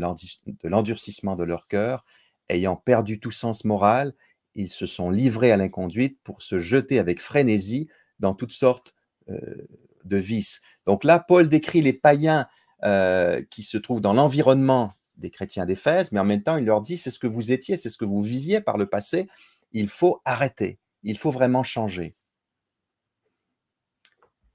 [0.69, 2.05] l'endurcissement de leur cœur,
[2.51, 4.15] ayant perdu tout sens moral,
[4.55, 7.89] ils se sont livrés à l'inconduite pour se jeter avec frénésie
[8.23, 8.95] dans toutes sortes
[9.29, 9.69] euh,
[10.05, 10.63] de vices.
[10.87, 12.47] Donc là, Paul décrit les païens
[12.85, 16.81] euh, qui se trouvent dans l'environnement des chrétiens d'Éphèse, mais en même temps, il leur
[16.81, 19.29] dit, c'est ce que vous étiez, c'est ce que vous viviez par le passé,
[19.73, 22.17] il faut arrêter, il faut vraiment changer.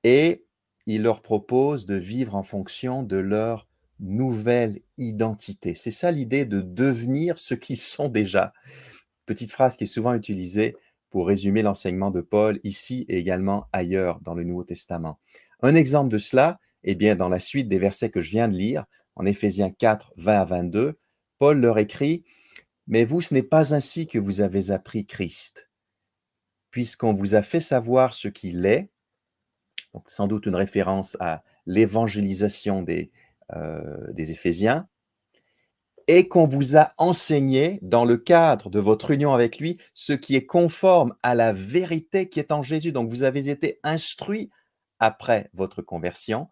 [0.04, 0.46] Et
[0.86, 3.68] il leur propose de vivre en fonction de leur
[4.00, 5.74] nouvelle identité.
[5.74, 8.54] C'est ça l'idée de devenir ce qu'ils sont déjà.
[9.26, 10.76] Petite phrase qui est souvent utilisée
[11.10, 15.20] pour résumer l'enseignement de Paul ici et également ailleurs dans le Nouveau Testament.
[15.62, 18.56] Un exemple de cela, eh bien, dans la suite des versets que je viens de
[18.56, 18.86] lire,
[19.16, 21.00] en Éphésiens 4, 20 à 22,
[21.40, 22.24] Paul leur écrit
[22.88, 25.70] Mais vous, ce n'est pas ainsi que vous avez appris Christ,
[26.72, 28.90] puisqu'on vous a fait savoir ce qu'il est,
[30.08, 33.12] sans doute une référence à l'évangélisation des,
[33.56, 34.88] euh, des Éphésiens,
[36.08, 40.36] et qu'on vous a enseigné dans le cadre de votre union avec lui ce qui
[40.36, 42.92] est conforme à la vérité qui est en Jésus.
[42.92, 44.50] Donc vous avez été instruit
[45.00, 46.48] après votre conversion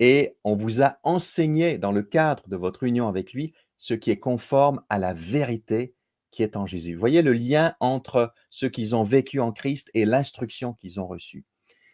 [0.00, 4.10] et on vous a enseigné dans le cadre de votre union avec lui ce qui
[4.10, 5.94] est conforme à la vérité
[6.30, 6.94] qui est en Jésus.
[6.94, 11.44] Voyez le lien entre ce qu'ils ont vécu en Christ et l'instruction qu'ils ont reçue.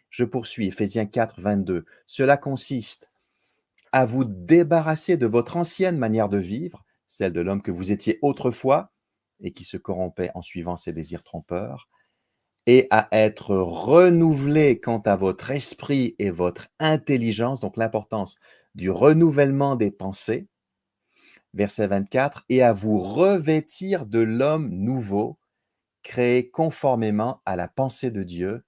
[0.09, 1.85] Je poursuis, Ephésiens 4, 22.
[2.07, 3.11] Cela consiste
[3.91, 8.19] à vous débarrasser de votre ancienne manière de vivre, celle de l'homme que vous étiez
[8.21, 8.93] autrefois
[9.41, 11.89] et qui se corrompait en suivant ses désirs trompeurs,
[12.67, 18.39] et à être renouvelé quant à votre esprit et votre intelligence, donc l'importance
[18.75, 20.47] du renouvellement des pensées,
[21.53, 25.37] verset 24, et à vous revêtir de l'homme nouveau,
[26.03, 28.63] créé conformément à la pensée de Dieu,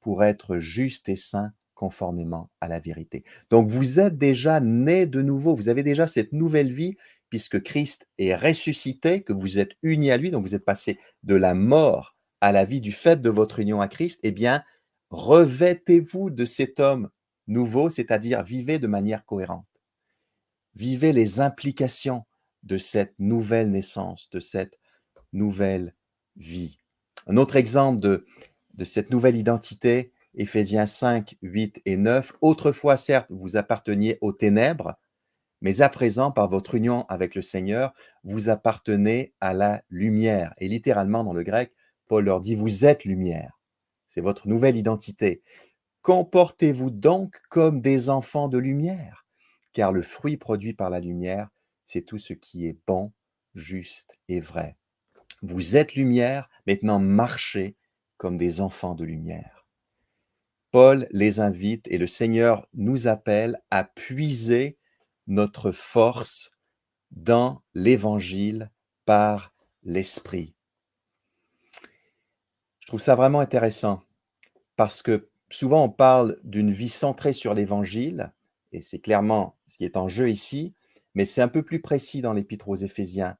[0.00, 3.24] pour être juste et saint conformément à la vérité.
[3.50, 6.96] Donc vous êtes déjà né de nouveau, vous avez déjà cette nouvelle vie
[7.34, 11.34] puisque Christ est ressuscité, que vous êtes unis à lui, donc vous êtes passé de
[11.34, 14.62] la mort à la vie du fait de votre union à Christ, eh bien,
[15.10, 17.10] revêtez-vous de cet homme
[17.48, 19.66] nouveau, c'est-à-dire vivez de manière cohérente.
[20.76, 22.22] Vivez les implications
[22.62, 24.78] de cette nouvelle naissance, de cette
[25.32, 25.92] nouvelle
[26.36, 26.78] vie.
[27.26, 28.24] Un autre exemple de,
[28.84, 32.34] cette nouvelle identité, Éphésiens 5, 8 et 9.
[32.42, 34.94] Autrefois, certes, vous apparteniez aux ténèbres,
[35.64, 40.52] mais à présent, par votre union avec le Seigneur, vous appartenez à la lumière.
[40.58, 41.72] Et littéralement, dans le grec,
[42.06, 43.58] Paul leur dit, vous êtes lumière.
[44.08, 45.42] C'est votre nouvelle identité.
[46.02, 49.26] Comportez-vous donc comme des enfants de lumière,
[49.72, 51.48] car le fruit produit par la lumière,
[51.86, 53.10] c'est tout ce qui est bon,
[53.54, 54.76] juste et vrai.
[55.40, 57.74] Vous êtes lumière, maintenant marchez
[58.18, 59.66] comme des enfants de lumière.
[60.72, 64.76] Paul les invite et le Seigneur nous appelle à puiser
[65.26, 66.50] notre force
[67.10, 68.70] dans l'évangile
[69.04, 69.52] par
[69.82, 70.54] l'esprit.
[72.80, 74.02] Je trouve ça vraiment intéressant
[74.76, 78.32] parce que souvent on parle d'une vie centrée sur l'évangile
[78.72, 80.74] et c'est clairement ce qui est en jeu ici,
[81.14, 83.36] mais c'est un peu plus précis dans l'épître aux Éphésiens.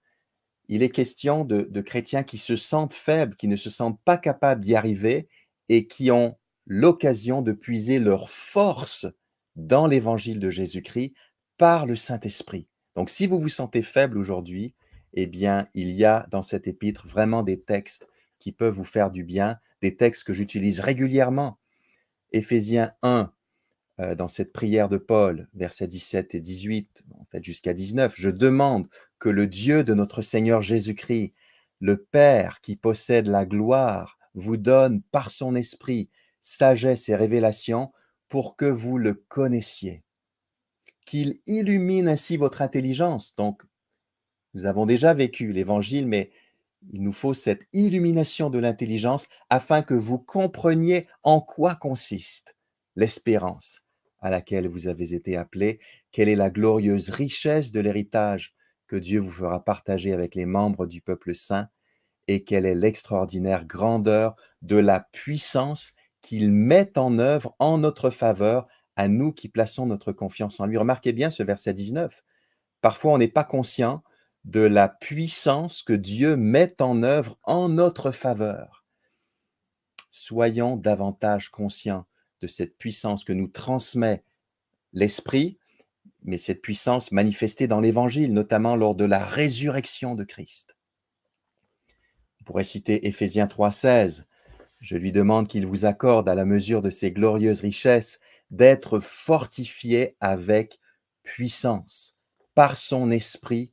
[0.69, 4.17] Il est question de, de chrétiens qui se sentent faibles, qui ne se sentent pas
[4.17, 5.29] capables d'y arriver
[5.69, 9.07] et qui ont l'occasion de puiser leur force
[9.57, 11.15] dans l'évangile de Jésus-Christ
[11.57, 12.69] par le Saint-Esprit.
[12.95, 14.75] Donc si vous vous sentez faible aujourd'hui,
[15.15, 19.11] eh bien, il y a dans cet épître vraiment des textes qui peuvent vous faire
[19.11, 21.59] du bien, des textes que j'utilise régulièrement.
[22.33, 23.33] Éphésiens 1,
[24.01, 28.31] euh, dans cette prière de Paul, versets 17 et 18, en fait jusqu'à 19, je
[28.31, 28.89] demande
[29.19, 31.33] que le Dieu de notre Seigneur Jésus-Christ,
[31.81, 37.93] le Père qui possède la gloire, vous donne par son esprit sagesse et révélation
[38.29, 40.04] pour que vous le connaissiez
[41.05, 43.35] qu'il illumine ainsi votre intelligence.
[43.37, 43.63] Donc,
[44.55, 46.31] nous avons déjà vécu l'évangile, mais
[46.93, 52.57] il nous faut cette illumination de l'intelligence afin que vous compreniez en quoi consiste
[52.97, 53.83] l'espérance
[54.21, 55.81] à laquelle vous avez été appelés,
[56.11, 58.55] quelle est la glorieuse richesse de l'héritage
[58.87, 61.69] que Dieu vous fera partager avec les membres du peuple saint,
[62.27, 65.93] et quelle est l'extraordinaire grandeur de la puissance
[66.23, 68.67] qu'il met en œuvre en notre faveur
[68.97, 70.77] à nous qui plaçons notre confiance en lui.
[70.77, 72.23] Remarquez bien ce verset 19.
[72.81, 74.03] Parfois, on n'est pas conscient
[74.45, 78.85] de la puissance que Dieu met en œuvre en notre faveur.
[80.11, 82.07] Soyons davantage conscients
[82.41, 84.23] de cette puissance que nous transmet
[84.93, 85.59] l'Esprit,
[86.23, 90.77] mais cette puissance manifestée dans l'Évangile, notamment lors de la résurrection de Christ.
[92.41, 94.25] On pourrait citer Éphésiens 3,16.
[94.81, 98.21] Je lui demande qu'il vous accorde à la mesure de ses glorieuses richesses
[98.57, 100.79] d'être fortifié avec
[101.23, 102.19] puissance
[102.55, 103.73] par son esprit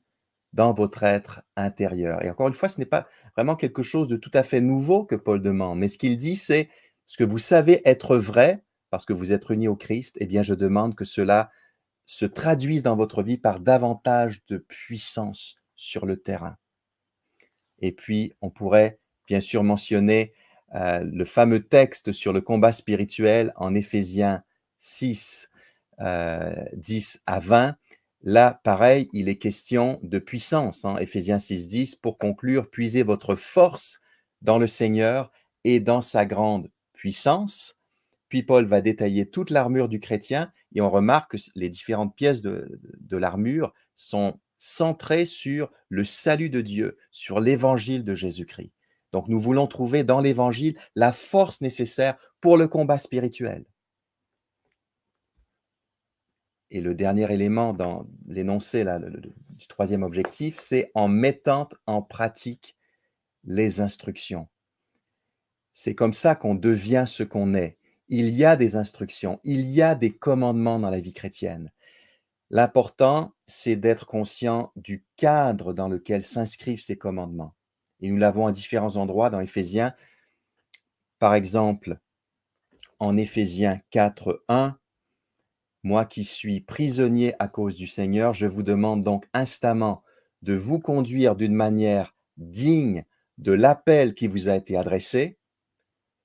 [0.53, 2.23] dans votre être intérieur.
[2.23, 5.05] Et encore une fois, ce n'est pas vraiment quelque chose de tout à fait nouveau
[5.05, 6.69] que Paul demande, mais ce qu'il dit, c'est
[7.05, 10.43] ce que vous savez être vrai, parce que vous êtes unis au Christ, eh bien,
[10.43, 11.51] je demande que cela
[12.05, 16.57] se traduisent dans votre vie par davantage de puissance sur le terrain.
[17.79, 20.33] Et puis, on pourrait bien sûr mentionner
[20.75, 24.43] euh, le fameux texte sur le combat spirituel en Éphésiens
[24.81, 25.49] 6,
[25.99, 27.75] 10 euh, à 20.
[28.23, 30.83] Là, pareil, il est question de puissance.
[30.85, 34.01] Hein, Éphésiens 6, 10, pour conclure, puisez votre force
[34.41, 35.31] dans le Seigneur
[35.63, 37.79] et dans sa grande puissance.
[38.29, 42.41] Puis Paul va détailler toute l'armure du chrétien et on remarque que les différentes pièces
[42.41, 42.79] de,
[43.11, 48.71] l'armure sont centrées sur le salut de Dieu, sur l'évangile de Jésus-Christ.
[49.11, 53.65] Donc nous voulons trouver dans l'évangile la force nécessaire pour le combat spirituel.
[56.71, 58.83] Et le dernier élément dans l'énoncé
[59.49, 62.75] du troisième objectif, c'est en mettant en pratique
[63.43, 64.47] les instructions.
[65.73, 67.77] C'est comme ça qu'on devient ce qu'on est
[68.11, 71.71] il y a des instructions, il y a des commandements dans la vie chrétienne.
[72.49, 77.55] L'important, c'est d'être conscient du cadre dans lequel s'inscrivent ces commandements.
[78.01, 79.93] Et nous l'avons à différents endroits dans Éphésiens.
[81.19, 81.99] Par exemple,
[82.99, 84.77] en Éphésiens 4, 1,
[85.83, 90.03] Moi qui suis prisonnier à cause du Seigneur, je vous demande donc instamment
[90.41, 93.05] de vous conduire d'une manière digne
[93.37, 95.39] de l'appel qui vous a été adressé,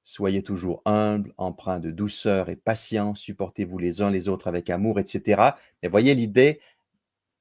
[0.09, 5.01] Soyez toujours humbles, empreints de douceur et patience, supportez-vous les uns les autres avec amour,
[5.01, 5.43] etc.
[5.83, 6.61] Et voyez l'idée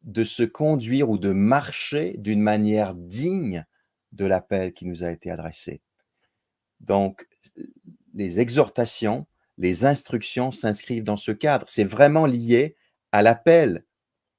[0.01, 3.67] de se conduire ou de marcher d'une manière digne
[4.13, 5.83] de l'appel qui nous a été adressé.
[6.79, 7.27] Donc,
[8.15, 9.27] les exhortations,
[9.57, 11.65] les instructions s'inscrivent dans ce cadre.
[11.67, 12.75] C'est vraiment lié
[13.11, 13.85] à l'appel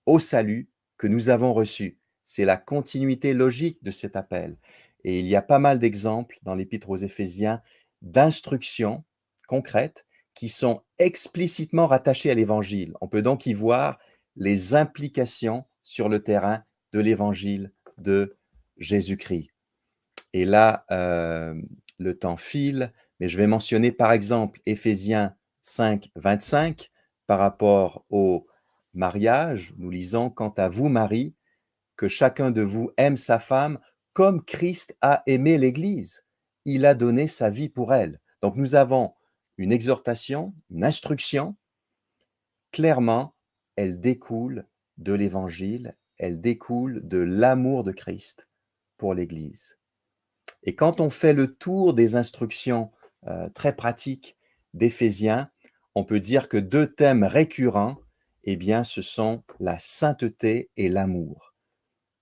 [0.04, 1.98] au salut que nous avons reçu.
[2.24, 4.56] C'est la continuité logique de cet appel.
[5.04, 7.62] Et il y a pas mal d'exemples dans l'Épître aux Éphésiens
[8.02, 9.04] d'instructions
[9.46, 10.04] concrètes
[10.34, 12.92] qui sont explicitement rattachées à l'Évangile.
[13.00, 13.98] On peut donc y voir
[14.34, 18.36] les implications sur le terrain de l'Évangile de
[18.78, 19.50] Jésus-Christ.
[20.32, 21.54] Et là, euh,
[21.98, 26.90] le temps file, mais je vais mentionner par exemple Éphésiens 5, 25
[27.26, 28.46] par rapport au
[28.94, 29.74] mariage.
[29.78, 31.34] Nous lisons, Quant à vous, Marie,
[31.96, 33.78] que chacun de vous aime sa femme
[34.12, 36.26] comme Christ a aimé l'Église
[36.66, 38.20] il a donné sa vie pour elle.
[38.42, 39.14] Donc nous avons
[39.56, 41.56] une exhortation, une instruction.
[42.72, 43.34] Clairement,
[43.76, 44.66] elle découle
[44.98, 48.48] de l'Évangile, elle découle de l'amour de Christ
[48.98, 49.78] pour l'Église.
[50.64, 52.90] Et quand on fait le tour des instructions
[53.26, 54.36] euh, très pratiques
[54.74, 55.50] d'Éphésiens,
[55.94, 57.96] on peut dire que deux thèmes récurrents,
[58.44, 61.54] eh bien, ce sont la sainteté et l'amour.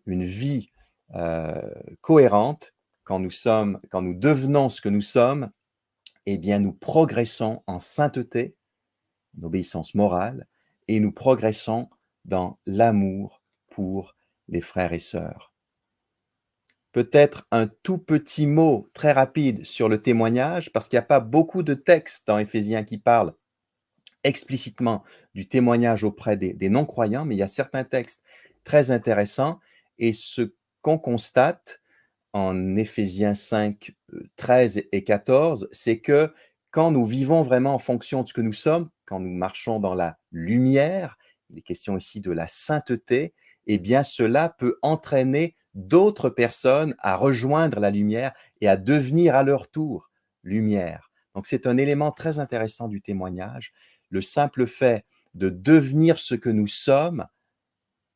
[0.06, 0.70] Une vie
[1.14, 2.74] euh, cohérente
[3.04, 5.50] quand nous sommes, quand nous devenons ce que nous sommes,
[6.26, 8.56] eh bien, nous progressons en sainteté,
[9.38, 10.46] en obéissance morale,
[10.88, 11.90] et nous progressons
[12.24, 14.14] dans l'amour pour
[14.48, 15.53] les frères et sœurs.
[16.94, 21.18] Peut-être un tout petit mot très rapide sur le témoignage, parce qu'il n'y a pas
[21.18, 23.34] beaucoup de textes dans Éphésiens qui parlent
[24.22, 25.02] explicitement
[25.34, 28.22] du témoignage auprès des, non-croyants, mais il y a certains textes
[28.62, 29.58] très intéressants,
[29.98, 31.80] et ce qu'on constate,
[32.32, 33.90] en Éphésiens 5,
[34.36, 36.32] 13 euh, et 14, c'est que
[36.70, 39.94] quand nous vivons vraiment en fonction de ce que nous sommes, quand nous marchons dans
[39.94, 41.18] la lumière,
[41.50, 43.34] il est question ici de la sainteté,
[43.66, 49.42] eh bien cela peut entraîner d'autres personnes à rejoindre la lumière et à devenir à
[49.42, 50.10] leur tour
[50.42, 51.10] lumière.
[51.34, 53.72] Donc c'est un élément très intéressant du témoignage.
[54.10, 55.04] Le simple fait
[55.34, 57.26] de devenir ce que nous sommes,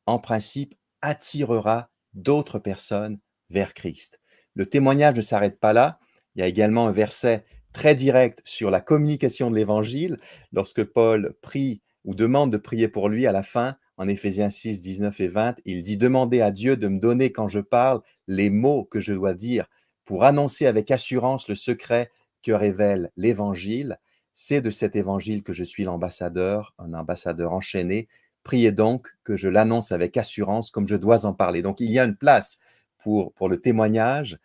[0.05, 4.19] en principe, attirera d'autres personnes vers Christ.
[4.55, 5.99] Le témoignage ne s'arrête pas là.
[6.35, 10.17] Il y a également un verset très direct sur la communication de l'évangile.
[10.51, 14.79] Lorsque Paul prie ou demande de prier pour lui à la fin, en Éphésiens 6,
[14.79, 18.49] 19 et 20, il dit Demandez à Dieu de me donner quand je parle les
[18.49, 19.67] mots que je dois dire
[20.05, 22.09] pour annoncer avec assurance le secret
[22.41, 23.99] que révèle l'évangile.
[24.33, 28.07] C'est de cet évangile que je suis l'ambassadeur, un ambassadeur enchaîné.
[28.43, 31.61] Priez donc que je l'annonce avec assurance comme je dois en parler.
[31.61, 32.57] Donc il y a une place
[32.99, 34.39] pour, pour le témoignage.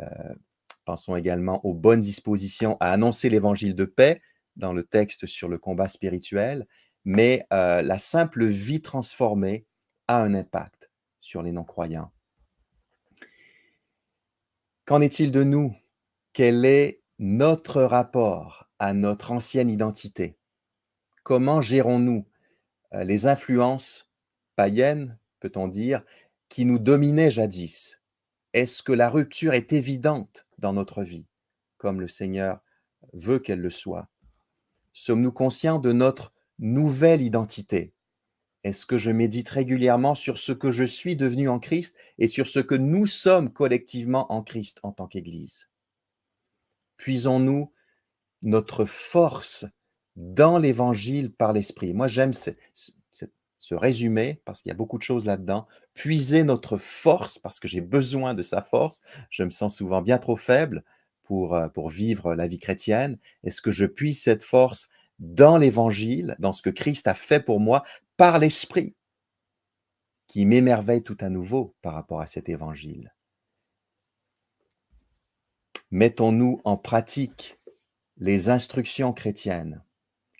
[0.00, 0.34] Euh,
[0.84, 4.20] pensons également aux bonnes dispositions à annoncer l'évangile de paix
[4.56, 6.66] dans le texte sur le combat spirituel,
[7.06, 9.64] mais euh, la simple vie transformée
[10.08, 10.90] a un impact
[11.20, 12.12] sur les non-croyants.
[14.84, 15.74] Qu'en est-il de nous?
[16.32, 20.36] Quel est notre rapport à notre ancienne identité?
[21.22, 22.26] Comment gérons-nous
[22.92, 24.12] euh, les influences
[24.56, 26.02] païennes, peut-on dire,
[26.48, 28.02] qui nous dominait jadis?
[28.52, 31.28] Est-ce que la rupture est évidente dans notre vie,
[31.76, 32.60] comme le Seigneur
[33.12, 34.08] veut qu'elle le soit?
[34.92, 37.92] Sommes-nous conscients de notre nouvelle identité
[38.64, 42.46] Est-ce que je médite régulièrement sur ce que je suis devenu en Christ et sur
[42.46, 45.68] ce que nous sommes collectivement en Christ en tant qu'Église?
[46.96, 47.72] Puisons-nous
[48.42, 49.66] notre force
[50.16, 51.92] dans l'Évangile par l'Esprit?
[51.94, 52.50] Moi, j'aime ce,
[53.72, 55.66] résumé parce qu'il y a beaucoup de choses là-dedans.
[55.94, 59.00] Puiser notre force parce que j'ai besoin de sa force.
[59.28, 60.84] Je me sens souvent bien trop faible
[61.24, 63.18] pour, euh, pour vivre la vie chrétienne.
[63.42, 64.88] Est-ce que je puise cette force
[65.18, 67.84] dans l'Évangile, dans ce que Christ a fait pour moi
[68.16, 68.94] par l'Esprit,
[70.26, 73.14] qui m'émerveille tout à nouveau par rapport à cet Évangile.
[75.90, 77.58] Mettons-nous en pratique
[78.16, 79.82] les instructions chrétiennes.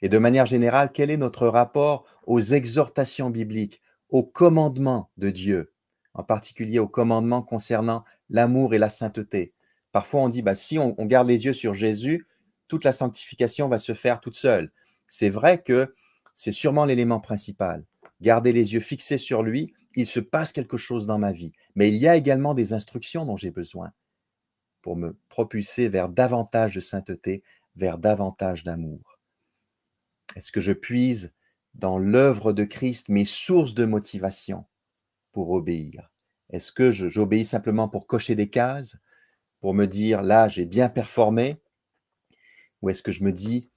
[0.03, 5.73] Et de manière générale, quel est notre rapport aux exhortations bibliques, aux commandements de Dieu,
[6.15, 9.53] en particulier aux commandements concernant l'amour et la sainteté?
[9.93, 12.27] Parfois, on dit, bah, si on, on garde les yeux sur Jésus,
[12.69, 14.73] toute la sanctification va se faire toute seule.
[15.07, 15.95] C'est vrai que
[16.35, 17.85] c'est sûrement l'élément principal.
[18.21, 21.53] Garder les yeux fixés sur lui, il se passe quelque chose dans ma vie.
[21.75, 23.93] Mais il y a également des instructions dont j'ai besoin
[24.83, 27.43] pour me propulser vers davantage de sainteté,
[27.75, 29.19] vers davantage d'amour.
[30.37, 31.35] Est-ce que je puise
[31.75, 34.65] dans l'œuvre de Christ mes sources de motivation
[35.33, 36.11] pour obéir?
[36.51, 38.99] Est-ce que j'obéis simplement pour cocher des cases,
[39.61, 41.61] pour me dire là j'ai bien performé
[42.83, 43.69] ou est-ce que je me dis,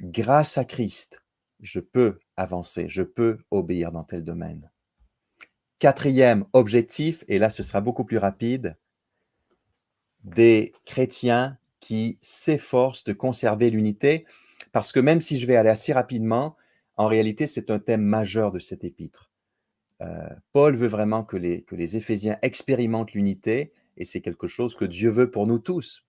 [0.00, 1.22] grâce à Christ,
[1.60, 4.70] je peux avancer, je peux obéir dans tel domaine
[5.78, 8.76] Quatrième objectif, et là ce sera beaucoup plus rapide,
[10.24, 14.26] des chrétiens qui s'efforcent de conserver l'unité,
[14.72, 16.56] parce que même si je vais aller assez rapidement,
[16.96, 19.30] en réalité c'est un thème majeur de cet épître.
[20.00, 24.74] Euh, Paul veut vraiment que les, que les Éphésiens expérimentent l'unité, et c'est quelque chose
[24.74, 26.04] que Dieu veut pour nous tous,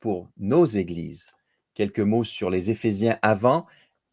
[0.00, 1.30] pour nos églises
[1.74, 3.66] quelques mots sur les Éphésiens avant.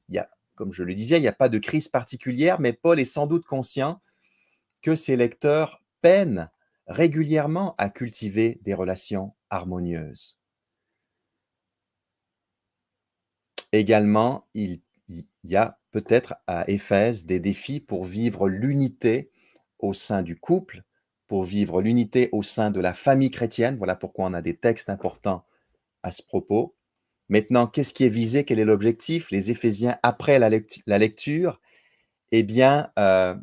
[0.10, 3.06] Il comme je le disais, il n'y a pas de crise particulière, mais Paul est
[3.06, 4.00] sans doute conscient
[4.84, 6.52] que ses lecteurs peinent
[6.86, 10.40] régulièrement à cultiver des relations harmonieuses.
[13.72, 14.82] Également, il
[15.44, 19.32] y a peut-être à Éphèse des défis pour vivre l'unité
[19.80, 20.84] au sein du couple,
[21.28, 23.78] pour vivre l'unité au sein de la famille chrétienne.
[23.78, 25.46] Voilà pourquoi on a des textes importants
[26.04, 26.76] à ce propos.
[27.32, 28.44] Maintenant, qu'est-ce qui est visé?
[28.44, 29.32] Quel est l'objectif?
[29.32, 30.50] Les Éphésiens, après la,
[31.00, 31.62] lecture,
[32.34, 33.34] eh bien, euh,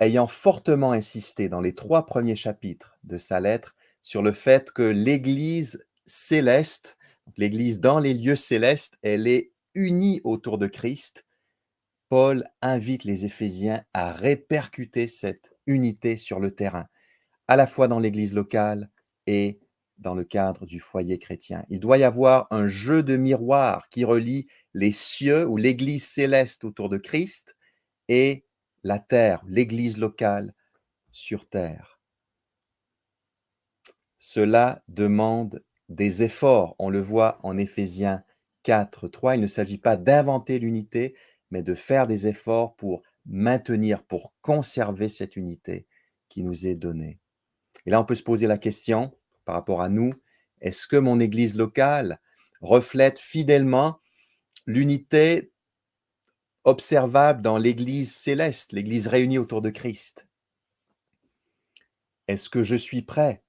[0.00, 4.82] ayant fortement insisté dans les trois premiers chapitres de sa lettre sur le fait que
[4.82, 6.98] l'Église céleste,
[7.38, 11.24] l'Église dans les lieux célestes, elle est unie autour de Christ,
[12.10, 16.86] Paul invite les Éphésiens à répercuter cette unité sur le terrain,
[17.48, 18.90] à la fois dans l'Église locale
[19.26, 19.58] et
[19.98, 21.64] dans le cadre du foyer chrétien.
[21.68, 26.64] Il doit y avoir un jeu de miroirs qui relie les cieux ou l'Église céleste
[26.64, 27.56] autour de Christ
[28.08, 28.44] et
[28.82, 30.54] la terre, l'Église locale
[31.12, 32.00] sur terre.
[34.18, 36.74] Cela demande des efforts.
[36.78, 38.24] On le voit en Éphésiens
[38.62, 39.36] 4, 3.
[39.36, 41.14] Il ne s'agit pas d'inventer l'unité,
[41.50, 45.86] mais de faire des efforts pour maintenir, pour conserver cette unité
[46.28, 47.18] qui nous est donnée.
[47.86, 49.14] Et là, on peut se poser la question,
[49.44, 50.12] par rapport à nous
[50.60, 52.20] Est-ce que mon Église locale
[52.60, 54.00] reflète fidèlement
[54.66, 55.52] l'unité
[56.64, 60.26] observable dans l'Église céleste, l'Église réunie autour de Christ?
[62.26, 63.42] Est-ce que je suis prêt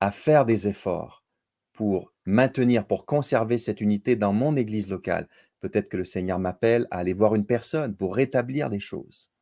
[0.00, 1.24] à faire des efforts
[1.72, 5.28] pour maintenir, pour conserver cette unité dans mon Église locale?
[5.60, 9.32] Peut-être que le Seigneur m'appelle à aller voir une personne pour rétablir les choses.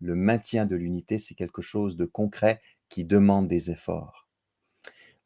[0.00, 4.19] Le maintien de l'unité, c'est quelque chose de concret qui demande des efforts.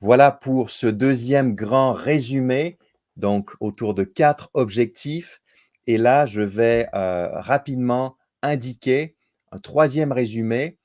[0.05, 2.77] Voilà pour ce deuxième grand résumé,
[3.17, 5.41] donc autour de quatre objectifs.
[5.87, 9.17] Et là, je vais euh, rapidement indiquer
[9.51, 10.77] un troisième résumé.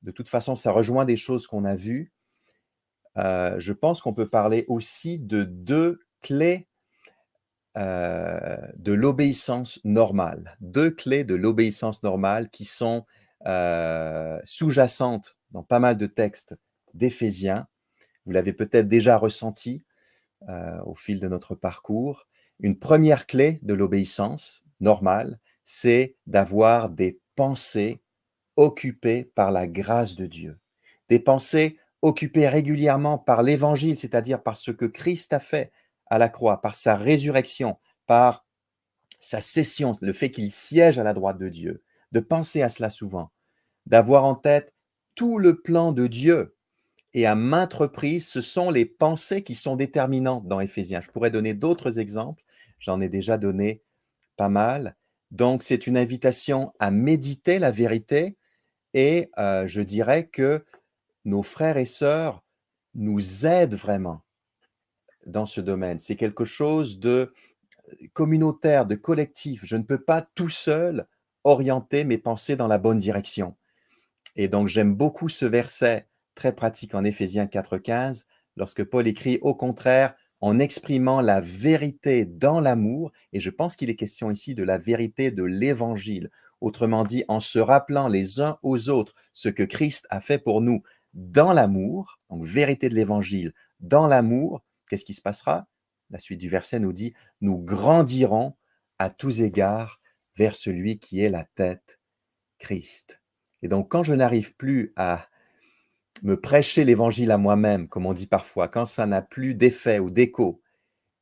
[0.00, 2.14] De toute façon, ça rejoint des choses qu'on a vues.
[3.18, 6.66] Euh, je pense qu'on peut parler aussi de deux clés
[7.76, 10.56] euh, de l'obéissance normale.
[10.62, 13.04] Deux clés de l'obéissance normale qui sont
[14.44, 16.56] sous-jacentes dans pas mal de textes
[16.94, 17.66] d'Éphésiens.
[18.24, 19.84] Vous l'avez peut-être déjà ressenti
[20.48, 22.26] euh, au fil de notre parcours.
[22.60, 28.02] Une première clé de l'obéissance normale, c'est d'avoir des pensées
[28.56, 30.58] occupées par la grâce de Dieu.
[31.08, 35.72] Des pensées occupées régulièrement par l'évangile, c'est-à-dire par ce que Christ a fait
[36.06, 38.44] à la croix, par sa résurrection, par
[39.18, 42.90] sa cession, le fait qu'il siège à la droite de Dieu, de penser à cela
[42.90, 43.30] souvent,
[43.86, 44.74] d'avoir en tête
[45.14, 46.53] tout le plan de Dieu
[47.14, 51.00] et à maintes reprises, ce sont les pensées qui sont déterminantes dans Éphésiens.
[51.00, 52.42] Je pourrais donner d'autres exemples,
[52.80, 53.82] j'en ai déjà donné
[54.36, 54.96] pas mal.
[55.30, 58.36] Donc, c'est une invitation à méditer la vérité
[58.94, 60.64] et euh, je dirais que
[61.24, 62.42] nos frères et sœurs
[62.94, 64.22] nous aident vraiment
[65.26, 65.98] dans ce domaine.
[65.98, 67.32] C'est quelque chose de
[68.12, 69.64] communautaire, de collectif.
[69.64, 71.06] Je ne peux pas tout seul
[71.44, 73.56] orienter mes pensées dans la bonne direction.
[74.36, 78.24] Et donc, j'aime beaucoup ce verset très pratique en Éphésiens 4.15,
[78.56, 83.88] lorsque Paul écrit, au contraire, en exprimant la vérité dans l'amour, et je pense qu'il
[83.88, 86.30] est question ici de la vérité de l'Évangile,
[86.60, 90.60] autrement dit, en se rappelant les uns aux autres ce que Christ a fait pour
[90.60, 90.82] nous
[91.14, 95.66] dans l'amour, donc vérité de l'Évangile, dans l'amour, qu'est-ce qui se passera?
[96.10, 98.54] La suite du verset nous dit, nous grandirons
[98.98, 100.00] à tous égards
[100.36, 102.00] vers celui qui est la tête,
[102.58, 103.20] Christ.
[103.62, 105.28] Et donc quand je n'arrive plus à
[106.22, 110.10] me prêcher l'évangile à moi-même, comme on dit parfois, quand ça n'a plus d'effet ou
[110.10, 110.62] d'écho,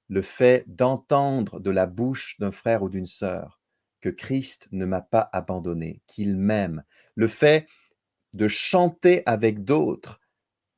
[0.09, 3.61] le fait d'entendre de la bouche d'un frère ou d'une sœur
[4.01, 6.84] que Christ ne m'a pas abandonné, qu'il m'aime,
[7.14, 7.66] le fait
[8.34, 10.20] de chanter avec d'autres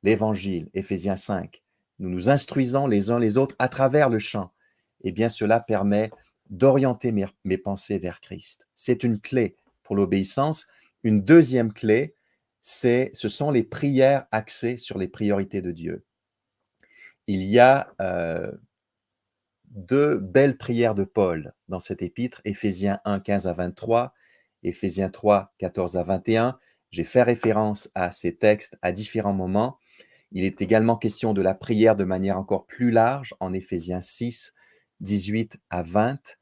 [0.02, 1.62] l'évangile, Éphésiens 5,
[1.98, 4.52] nous nous instruisons les uns les autres à travers le chant,
[5.02, 6.10] eh bien cela permet
[6.50, 8.66] d'orienter mes, mes, pensées vers Christ.
[8.74, 10.66] C'est une clé pour l'obéissance.
[11.02, 12.13] Une deuxième clé,
[12.66, 16.06] c'est, ce sont les prières axées sur les priorités de Dieu.
[17.26, 18.50] Il y a euh,
[19.66, 24.14] deux belles prières de Paul dans cet épître, Éphésiens 1, 15 à 23,
[24.62, 26.58] Éphésiens 3, 14 à 21.
[26.90, 29.78] J'ai fait référence à ces textes à différents moments.
[30.32, 34.54] Il est également question de la prière de manière encore plus large en Éphésiens 6,
[35.00, 36.38] 18 à 20.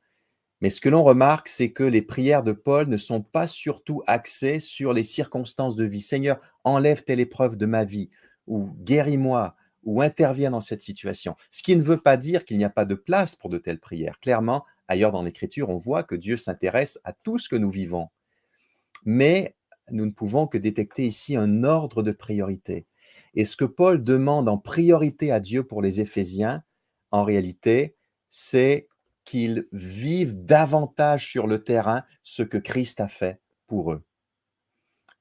[0.62, 4.02] Mais ce que l'on remarque, c'est que les prières de Paul ne sont pas surtout
[4.06, 6.00] axées sur les circonstances de vie.
[6.00, 8.10] Seigneur, enlève telle épreuve de ma vie,
[8.46, 11.34] ou guéris-moi, ou interviens dans cette situation.
[11.50, 13.80] Ce qui ne veut pas dire qu'il n'y a pas de place pour de telles
[13.80, 14.20] prières.
[14.20, 18.06] Clairement, ailleurs dans l'Écriture, on voit que Dieu s'intéresse à tout ce que nous vivons.
[19.04, 19.56] Mais
[19.90, 22.86] nous ne pouvons que détecter ici un ordre de priorité.
[23.34, 26.62] Et ce que Paul demande en priorité à Dieu pour les Éphésiens,
[27.10, 27.96] en réalité,
[28.30, 28.86] c'est
[29.24, 34.04] qu'ils vivent davantage sur le terrain ce que Christ a fait pour eux.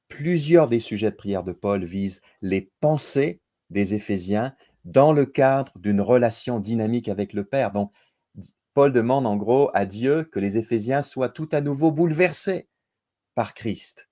[0.08, 5.72] Plusieurs des sujets de prière de Paul visent les pensées des Éphésiens dans le cadre
[5.78, 7.72] d'une relation dynamique avec le Père.
[7.72, 7.93] Donc,
[8.74, 12.68] Paul demande en gros à Dieu que les Éphésiens soient tout à nouveau bouleversés
[13.36, 14.10] par Christ.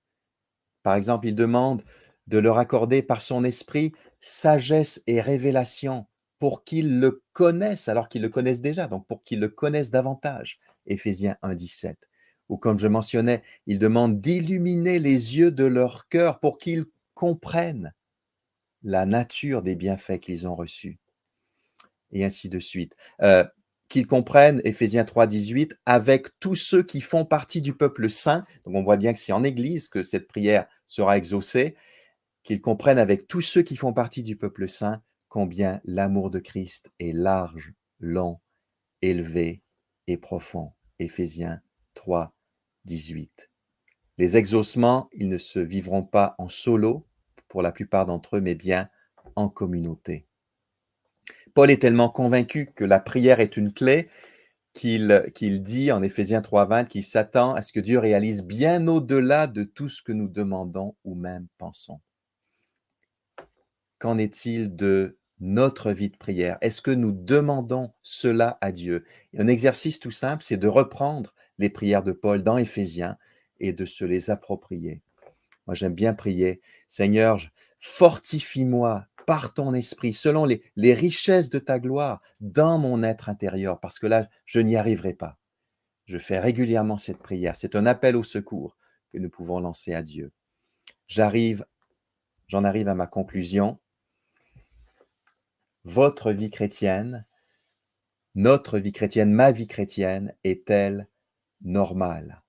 [0.82, 1.82] Par exemple, il demande
[2.26, 6.06] de leur accorder par son esprit sagesse et révélation
[6.40, 10.58] pour qu'ils le connaissent alors qu'ils le connaissent déjà, donc pour qu'ils le connaissent davantage.
[10.86, 12.08] Éphésiens 1, 17.
[12.48, 17.92] Ou comme je mentionnais, il demande d'illuminer les yeux de leur cœur pour qu'ils comprennent
[18.82, 20.98] la nature des bienfaits qu'ils ont reçus.
[22.10, 22.96] Et ainsi de suite.
[23.20, 23.44] Euh,
[23.88, 28.44] qu'ils comprennent, Éphésiens 3, 18, avec tous ceux qui font partie du peuple saint.
[28.64, 31.76] Donc on voit bien que c'est en Église que cette prière sera exaucée.
[32.42, 36.90] Qu'ils comprennent avec tous ceux qui font partie du peuple saint combien l'amour de Christ
[36.98, 38.40] est large, long,
[39.00, 39.62] élevé
[40.06, 40.72] et profond.
[40.98, 41.62] Éphésiens
[41.94, 42.34] 3,
[42.84, 43.48] 18.
[44.18, 47.06] Les exaucements, ils ne se vivront pas en solo
[47.48, 48.90] pour la plupart d'entre eux, mais bien
[49.36, 50.26] en communauté.
[51.54, 54.10] Paul est tellement convaincu que la prière est une clé
[54.74, 59.62] qu'il dit en Éphésiens 3.20 qu'il s'attend à ce que Dieu réalise bien au-delà de
[59.62, 62.00] tout ce que nous demandons ou même pensons.
[63.98, 66.58] Qu'en est-il de notre vie de prière?
[66.60, 69.04] Est-ce que nous demandons cela à Dieu?
[69.36, 73.16] Un exercice tout simple, c'est de reprendre les prières de Paul dans Éphésiens
[73.58, 75.02] et de se les approprier.
[75.66, 77.38] Moi, j'aime bien prier, Seigneur,
[77.78, 83.98] fortifie-moi par ton esprit, selon les, richesses de ta gloire, dans mon être intérieur, parce
[83.98, 85.38] que là, je n'y arriverai pas.
[86.06, 87.54] Je fais régulièrement cette prière.
[87.54, 88.76] C'est un appel au secours
[89.12, 90.32] que nous pouvons lancer à Dieu.
[91.06, 91.64] J'arrive,
[92.48, 93.78] j'en arrive à ma conclusion
[95.84, 97.26] votre vie chrétienne,
[98.34, 101.08] notre vie chrétienne, ma vie chrétienne est-elle
[101.62, 102.42] normale?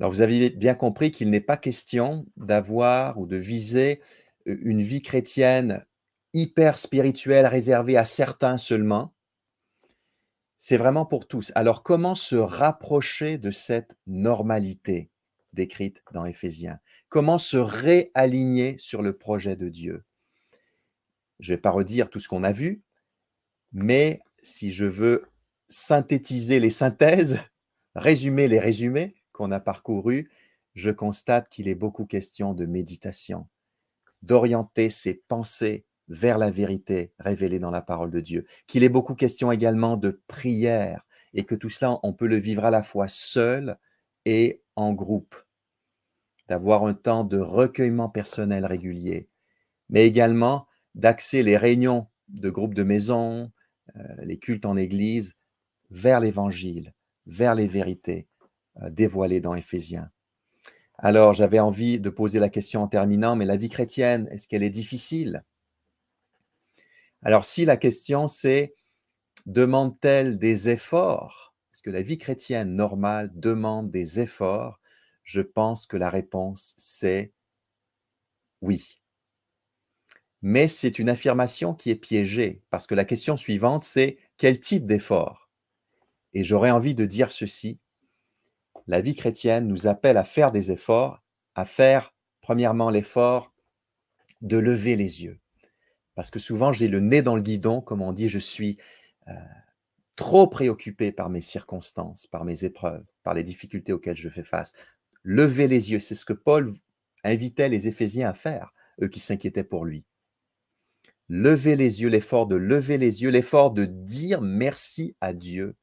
[0.00, 4.00] Alors vous avez bien compris qu'il n'est pas question d'avoir ou de viser
[4.46, 5.84] une vie chrétienne
[6.32, 9.12] hyper spirituelle réservée à certains seulement.
[10.56, 11.52] C'est vraiment pour tous.
[11.54, 15.10] Alors comment se rapprocher de cette normalité
[15.52, 16.78] décrite dans Éphésiens?
[17.08, 20.04] Comment se réaligner sur le projet de Dieu?
[21.40, 22.82] Je ne vais pas redire tout ce qu'on a vu,
[23.72, 25.24] mais si je veux
[25.68, 27.40] synthétiser les synthèses,
[27.94, 30.30] résumer les résumés qu'on a parcourus,
[30.74, 33.48] je constate qu'il est beaucoup question de méditation,
[34.22, 39.14] d'orienter ses pensées vers la vérité révélée dans la parole de Dieu, qu'il est beaucoup
[39.14, 43.08] question également de prière et que tout cela, on peut le vivre à la fois
[43.08, 43.76] seul
[44.24, 45.34] et en groupe,
[46.48, 49.28] d'avoir un temps de recueillement personnel régulier,
[49.90, 50.67] mais également
[50.98, 53.50] d'axer les réunions de groupes de maison,
[53.96, 55.34] euh, les cultes en église,
[55.90, 56.92] vers l'évangile,
[57.26, 58.28] vers les vérités
[58.82, 60.10] euh, dévoilées dans Éphésiens.
[60.98, 64.64] Alors, j'avais envie de poser la question en terminant, mais la vie chrétienne, est-ce qu'elle
[64.64, 65.44] est difficile?
[67.22, 68.74] Alors, si la question c'est,
[69.46, 71.54] demande-t-elle des efforts?
[71.72, 74.80] Est-ce que la vie chrétienne normale demande des efforts?
[75.22, 77.32] Je pense que la réponse c'est
[78.60, 79.00] oui.
[80.42, 84.86] Mais c'est une affirmation qui est piégée, parce que la question suivante, c'est quel type
[84.86, 85.50] d'effort?
[86.32, 87.80] Et j'aurais envie de dire ceci,
[88.86, 91.22] la vie chrétienne nous appelle à faire des efforts,
[91.54, 93.52] à faire premièrement l'effort
[94.40, 95.40] de lever les yeux.
[96.14, 98.78] Parce que souvent j'ai le nez dans le guidon, comme on dit, je suis
[99.28, 99.32] euh,
[100.16, 104.72] trop préoccupé par mes circonstances, par mes épreuves, par les difficultés auxquelles je fais face.
[105.22, 106.72] Lever les yeux, c'est ce que Paul
[107.24, 110.04] invitait les Éphésiens à faire, eux qui s'inquiétaient pour lui.
[111.28, 115.76] Lever les yeux, l'effort de lever les yeux, l'effort de dire merci à Dieu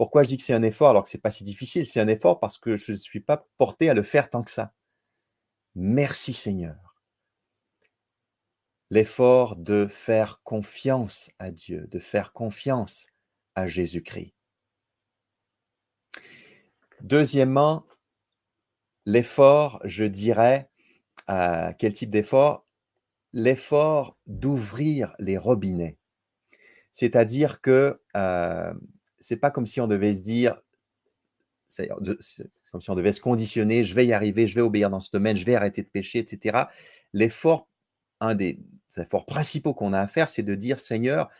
[0.00, 1.84] pourquoi je dis que c'est un effort alors que ce n'est pas si difficile?
[1.84, 4.50] C'est un effort parce que je ne suis pas porté à le faire tant que
[4.50, 4.72] ça.
[5.74, 6.96] Merci Seigneur.
[8.88, 13.08] L'effort de faire confiance à Dieu, de faire confiance
[13.54, 14.32] à Jésus-Christ.
[17.02, 17.84] Deuxièmement,
[19.04, 20.70] l'effort, je dirais,
[21.26, 22.64] quel type d'effort?
[23.32, 25.96] L'effort d'ouvrir les robinets.
[26.92, 28.74] C'est-à-dire que euh,
[29.20, 30.60] c'est pas comme si on devait se dire,
[31.68, 31.88] c'est
[32.72, 35.10] comme si on devait se conditionner, je vais y arriver, je vais obéir dans ce
[35.12, 36.64] domaine, je vais arrêter de pécher, etc.
[37.12, 37.68] L'effort,
[38.20, 38.60] un des
[38.96, 41.30] efforts principaux qu'on a à faire, c'est de dire, Seigneur,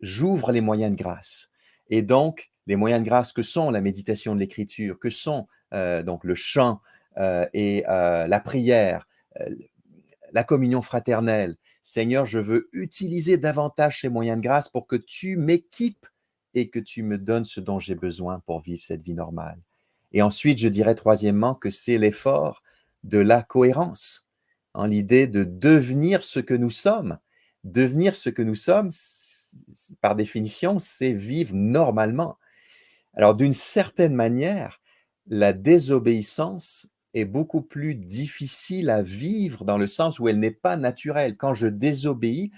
[0.00, 1.50] j'ouvre les moyens de grâce.
[1.88, 6.02] Et donc, les moyens de grâce que sont la méditation de l'écriture, que sont euh,
[6.02, 6.80] donc le chant
[7.18, 9.06] euh, et euh, la prière,
[10.32, 11.56] la communion fraternelle.
[11.82, 16.06] Seigneur, je veux utiliser davantage ces moyens de grâce pour que tu m'équipes
[16.54, 19.58] et que tu me donnes ce dont j'ai besoin pour vivre cette vie normale.
[20.12, 22.62] Et ensuite, je dirais troisièmement que c'est l'effort
[23.04, 24.28] de la cohérence,
[24.74, 27.18] en l'idée de devenir ce que nous sommes.
[27.64, 28.90] Devenir ce que nous sommes,
[30.00, 32.38] par définition, c'est vivre normalement.
[33.14, 34.80] Alors, d'une certaine manière,
[35.26, 40.76] la désobéissance est beaucoup plus difficile à vivre dans le sens où elle n'est pas
[40.76, 41.36] naturelle.
[41.36, 42.50] Quand je désobéis,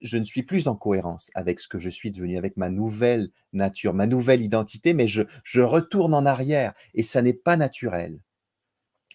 [0.00, 3.30] je ne suis plus en cohérence avec ce que je suis devenu, avec ma nouvelle
[3.52, 5.22] nature, ma nouvelle identité, mais je,
[5.60, 8.20] retourne en arrière et ça n'est pas naturel.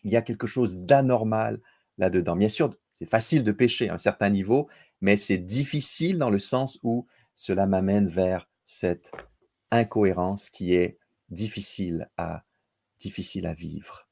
[0.04, 1.62] Il y a quelque chose d'anormal
[1.98, 2.36] là-dedans.
[2.36, 4.68] Bien sûr, c'est facile de pécher à un certain niveau,
[5.02, 9.12] mais c'est difficile dans le sens où cela m'amène vers cette
[9.72, 12.44] incohérence qui est difficile à,
[13.00, 14.03] difficile à vivre.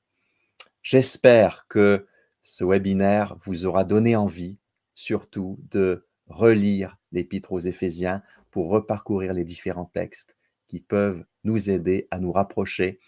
[0.83, 2.07] J'espère que
[2.41, 4.57] ce webinaire vous aura donné envie,
[4.95, 10.35] surtout, de relire l'épître aux Éphésiens pour reparcourir les différents textes
[10.67, 12.99] qui peuvent nous aider à nous rapprocher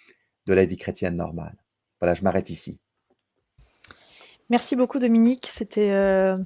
[0.46, 1.56] de la vie chrétienne normale.
[2.00, 2.80] Voilà, je m'arrête ici.
[4.50, 6.38] Merci beaucoup Dominique, c'était euh,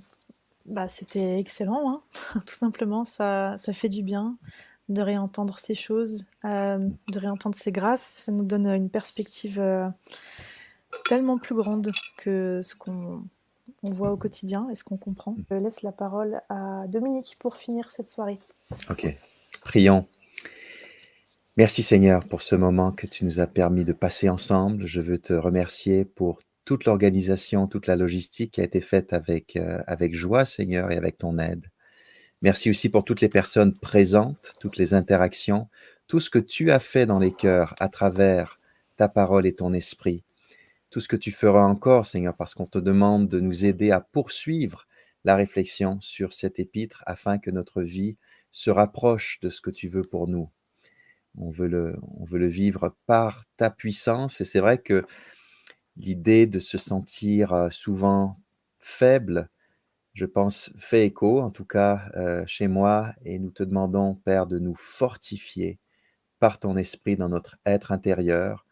[0.66, 0.86] bah,
[1.16, 2.02] excellent, hein.
[2.46, 4.38] tout simplement, ça, fait du bien
[4.88, 9.90] de réentendre ces choses, euh, de réentendre ces grâces, ça nous donne une perspective euh,
[11.08, 13.24] tellement plus grande que ce qu'on
[13.84, 15.34] on voit au quotidien et ce qu'on comprend.
[15.34, 15.44] Mm.
[15.52, 18.40] Je laisse la parole à Dominique pour finir cette soirée.
[18.90, 19.08] Ok,
[19.62, 20.08] prions.
[21.58, 24.86] Merci Seigneur pour ce moment que tu nous as permis de passer ensemble.
[24.86, 29.56] Je veux te remercier pour toute l'organisation, toute la logistique qui a été faite avec,
[29.56, 31.66] euh, avec joie Seigneur et avec ton aide.
[32.44, 35.68] Merci aussi pour toutes les personnes présentes, toutes les interactions,
[36.08, 38.60] tout ce que tu as fait dans les cœurs à travers
[38.98, 40.24] ta parole et ton esprit
[40.90, 44.02] tout ce que tu feras encore, Seigneur, parce qu'on te demande de nous aider à
[44.02, 44.88] poursuivre
[45.24, 48.18] la réflexion sur cet épître afin que notre vie
[48.52, 50.50] se rapproche de ce que tu veux pour nous.
[51.38, 55.06] On veut le, on veut le vivre par ta puissance et c'est vrai que
[55.98, 58.36] l'idée de se sentir euh, souvent
[58.80, 59.50] faible,
[60.14, 64.48] je pense, fait écho, en tout cas euh, chez moi, et nous te demandons, Père,
[64.48, 65.80] de nous fortifier
[66.40, 68.66] par ton esprit dans notre être intérieur,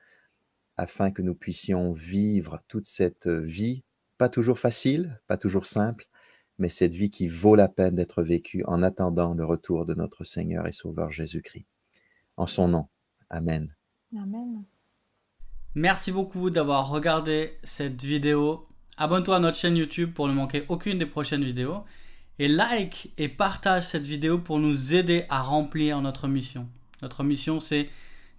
[0.77, 3.83] afin que nous puissions vivre toute cette vie,
[4.17, 6.07] pas toujours facile, pas toujours simple,
[6.57, 10.23] mais cette vie qui vaut la peine d'être vécue en attendant le retour de notre
[10.23, 11.65] Seigneur et Sauveur Jésus-Christ.
[12.37, 12.87] En son nom.
[13.29, 13.73] Amen.
[14.17, 14.63] Amen.
[15.73, 18.67] Merci beaucoup d'avoir regardé cette vidéo.
[18.97, 21.83] Abonne-toi à notre chaîne YouTube pour ne manquer aucune des prochaines vidéos.
[22.39, 26.67] Et like et partage cette vidéo pour nous aider à remplir notre mission.
[27.01, 27.89] Notre mission, c'est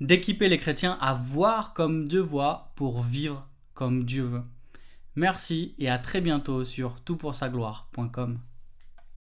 [0.01, 4.43] d'équiper les chrétiens à voir comme Dieu voit pour vivre comme Dieu veut.
[5.15, 8.39] Merci et à très bientôt sur toutpoursagloire.com.